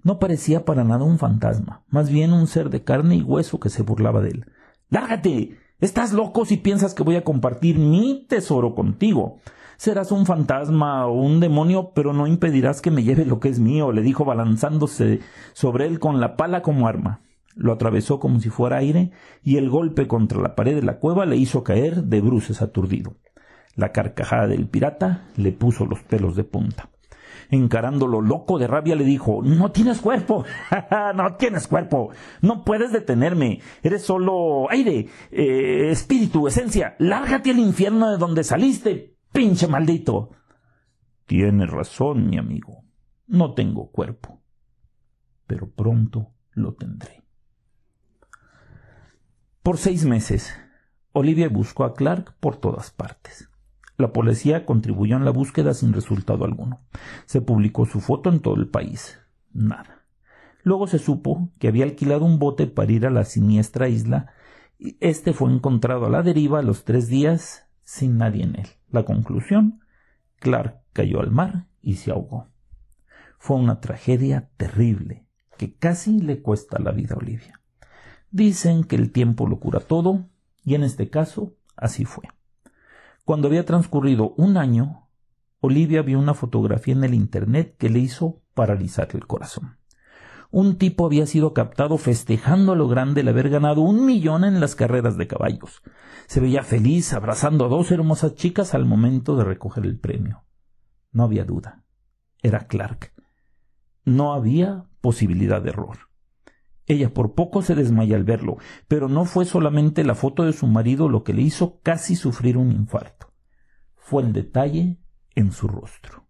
No 0.04 0.18
parecía 0.18 0.64
para 0.64 0.82
nada 0.82 1.04
un 1.04 1.18
fantasma, 1.18 1.82
más 1.88 2.10
bien 2.10 2.32
un 2.32 2.48
ser 2.48 2.70
de 2.70 2.82
carne 2.82 3.16
y 3.16 3.22
hueso 3.22 3.60
que 3.60 3.68
se 3.68 3.82
burlaba 3.82 4.20
de 4.20 4.30
él. 4.30 4.46
¡Lárgate! 4.90 5.58
Estás 5.80 6.12
loco 6.12 6.44
si 6.44 6.56
piensas 6.56 6.94
que 6.94 7.02
voy 7.02 7.16
a 7.16 7.24
compartir 7.24 7.78
mi 7.78 8.26
tesoro 8.28 8.74
contigo. 8.74 9.38
Serás 9.76 10.12
un 10.12 10.26
fantasma 10.26 11.06
o 11.06 11.12
un 11.12 11.40
demonio, 11.40 11.92
pero 11.94 12.12
no 12.12 12.26
impedirás 12.26 12.80
que 12.80 12.90
me 12.90 13.02
lleve 13.02 13.24
lo 13.24 13.40
que 13.40 13.48
es 13.48 13.58
mío, 13.58 13.90
le 13.90 14.02
dijo 14.02 14.24
balanzándose 14.24 15.20
sobre 15.54 15.86
él 15.86 15.98
con 15.98 16.20
la 16.20 16.36
pala 16.36 16.62
como 16.62 16.86
arma. 16.86 17.20
Lo 17.54 17.72
atravesó 17.72 18.20
como 18.20 18.40
si 18.40 18.48
fuera 18.48 18.78
aire 18.78 19.10
y 19.42 19.56
el 19.56 19.70
golpe 19.70 20.06
contra 20.06 20.40
la 20.40 20.54
pared 20.54 20.76
de 20.76 20.82
la 20.82 20.98
cueva 20.98 21.26
le 21.26 21.36
hizo 21.36 21.64
caer 21.64 22.04
de 22.04 22.20
bruces 22.20 22.62
aturdido. 22.62 23.14
La 23.74 23.92
carcajada 23.92 24.46
del 24.46 24.68
pirata 24.68 25.24
le 25.36 25.52
puso 25.52 25.84
los 25.84 26.00
pelos 26.02 26.36
de 26.36 26.44
punta. 26.44 26.91
Encarándolo 27.52 28.22
loco 28.22 28.58
de 28.58 28.66
rabia 28.66 28.96
le 28.96 29.04
dijo 29.04 29.42
No 29.42 29.70
tienes 29.72 30.00
cuerpo. 30.00 30.46
no 31.14 31.36
tienes 31.36 31.68
cuerpo. 31.68 32.08
No 32.40 32.64
puedes 32.64 32.92
detenerme. 32.92 33.60
Eres 33.82 34.04
solo 34.04 34.70
aire, 34.70 35.08
eh, 35.30 35.90
espíritu, 35.90 36.48
esencia. 36.48 36.96
Lárgate 36.98 37.50
al 37.50 37.58
infierno 37.58 38.10
de 38.10 38.16
donde 38.16 38.42
saliste, 38.42 39.18
pinche 39.32 39.68
maldito. 39.68 40.30
Tienes 41.26 41.70
razón, 41.70 42.30
mi 42.30 42.38
amigo. 42.38 42.84
No 43.26 43.52
tengo 43.52 43.90
cuerpo. 43.90 44.40
Pero 45.46 45.70
pronto 45.70 46.32
lo 46.52 46.72
tendré. 46.72 47.22
Por 49.62 49.76
seis 49.76 50.06
meses, 50.06 50.54
Olivia 51.12 51.50
buscó 51.50 51.84
a 51.84 51.92
Clark 51.92 52.34
por 52.40 52.56
todas 52.56 52.90
partes. 52.90 53.51
La 54.02 54.12
policía 54.12 54.66
contribuyó 54.66 55.14
en 55.14 55.24
la 55.24 55.30
búsqueda 55.30 55.74
sin 55.74 55.92
resultado 55.92 56.44
alguno. 56.44 56.80
Se 57.24 57.40
publicó 57.40 57.86
su 57.86 58.00
foto 58.00 58.30
en 58.30 58.40
todo 58.40 58.56
el 58.56 58.66
país. 58.66 59.20
Nada. 59.52 60.02
Luego 60.64 60.88
se 60.88 60.98
supo 60.98 61.50
que 61.60 61.68
había 61.68 61.84
alquilado 61.84 62.24
un 62.24 62.40
bote 62.40 62.66
para 62.66 62.90
ir 62.90 63.06
a 63.06 63.10
la 63.10 63.22
siniestra 63.24 63.88
isla 63.88 64.32
y 64.76 64.96
este 64.98 65.32
fue 65.32 65.52
encontrado 65.52 66.06
a 66.06 66.10
la 66.10 66.24
deriva 66.24 66.58
a 66.58 66.62
los 66.62 66.82
tres 66.82 67.06
días 67.06 67.68
sin 67.84 68.18
nadie 68.18 68.42
en 68.42 68.56
él. 68.56 68.66
La 68.90 69.04
conclusión, 69.04 69.84
Clark 70.40 70.80
cayó 70.92 71.20
al 71.20 71.30
mar 71.30 71.68
y 71.80 71.94
se 71.94 72.10
ahogó. 72.10 72.48
Fue 73.38 73.56
una 73.56 73.78
tragedia 73.78 74.50
terrible 74.56 75.28
que 75.58 75.76
casi 75.76 76.20
le 76.20 76.42
cuesta 76.42 76.80
la 76.80 76.90
vida 76.90 77.14
a 77.14 77.18
Olivia. 77.18 77.60
Dicen 78.32 78.82
que 78.82 78.96
el 78.96 79.12
tiempo 79.12 79.46
lo 79.46 79.60
cura 79.60 79.78
todo, 79.78 80.26
y 80.64 80.74
en 80.74 80.82
este 80.82 81.08
caso 81.08 81.54
así 81.76 82.04
fue. 82.04 82.24
Cuando 83.24 83.48
había 83.48 83.64
transcurrido 83.64 84.34
un 84.36 84.56
año, 84.56 85.08
Olivia 85.60 86.02
vio 86.02 86.18
una 86.18 86.34
fotografía 86.34 86.94
en 86.94 87.04
el 87.04 87.14
Internet 87.14 87.76
que 87.78 87.88
le 87.88 88.00
hizo 88.00 88.42
paralizar 88.52 89.08
el 89.12 89.26
corazón. 89.26 89.78
Un 90.50 90.76
tipo 90.76 91.06
había 91.06 91.24
sido 91.26 91.54
captado 91.54 91.96
festejando 91.98 92.72
a 92.72 92.76
lo 92.76 92.88
grande 92.88 93.22
el 93.22 93.28
haber 93.28 93.48
ganado 93.48 93.80
un 93.80 94.04
millón 94.04 94.44
en 94.44 94.60
las 94.60 94.74
carreras 94.74 95.16
de 95.16 95.28
caballos. 95.28 95.82
Se 96.26 96.40
veía 96.40 96.62
feliz 96.62 97.12
abrazando 97.14 97.64
a 97.64 97.68
dos 97.68 97.90
hermosas 97.90 98.34
chicas 98.34 98.74
al 98.74 98.84
momento 98.84 99.36
de 99.36 99.44
recoger 99.44 99.86
el 99.86 99.98
premio. 99.98 100.44
No 101.12 101.22
había 101.22 101.44
duda. 101.44 101.84
era 102.42 102.66
Clark. 102.66 103.12
No 104.04 104.34
había 104.34 104.84
posibilidad 105.00 105.62
de 105.62 105.70
error. 105.70 106.11
Ella 106.86 107.14
por 107.14 107.34
poco 107.34 107.62
se 107.62 107.74
desmaya 107.74 108.16
al 108.16 108.24
verlo, 108.24 108.58
pero 108.88 109.08
no 109.08 109.24
fue 109.24 109.44
solamente 109.44 110.04
la 110.04 110.14
foto 110.14 110.44
de 110.44 110.52
su 110.52 110.66
marido 110.66 111.08
lo 111.08 111.22
que 111.22 111.32
le 111.32 111.42
hizo 111.42 111.80
casi 111.80 112.16
sufrir 112.16 112.56
un 112.56 112.72
infarto. 112.72 113.32
Fue 113.96 114.22
el 114.22 114.32
detalle 114.32 114.98
en 115.34 115.52
su 115.52 115.68
rostro. 115.68 116.26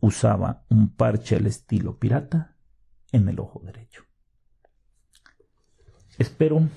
Usaba 0.00 0.64
un 0.68 0.94
parche 0.94 1.36
al 1.36 1.46
estilo 1.46 1.98
pirata 1.98 2.56
en 3.10 3.28
el 3.28 3.40
ojo 3.40 3.60
derecho. 3.64 4.04
Espero 6.18 6.68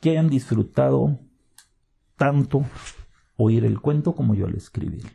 que 0.00 0.10
hayan 0.10 0.30
disfrutado 0.30 1.18
tanto 2.16 2.64
oír 3.36 3.64
el 3.64 3.80
cuento 3.80 4.14
como 4.14 4.34
yo 4.34 4.46
al 4.46 4.54
escribirlo. 4.54 5.10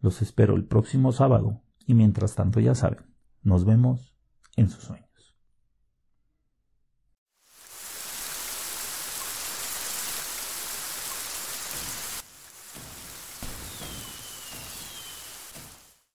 Los 0.00 0.22
espero 0.22 0.56
el 0.56 0.64
próximo 0.64 1.12
sábado 1.12 1.62
y 1.86 1.94
mientras 1.94 2.34
tanto 2.34 2.58
ya 2.58 2.74
saben, 2.74 3.04
nos 3.42 3.64
vemos 3.64 4.14
en 4.56 4.68
sus 4.68 4.84
sueños. 4.84 5.11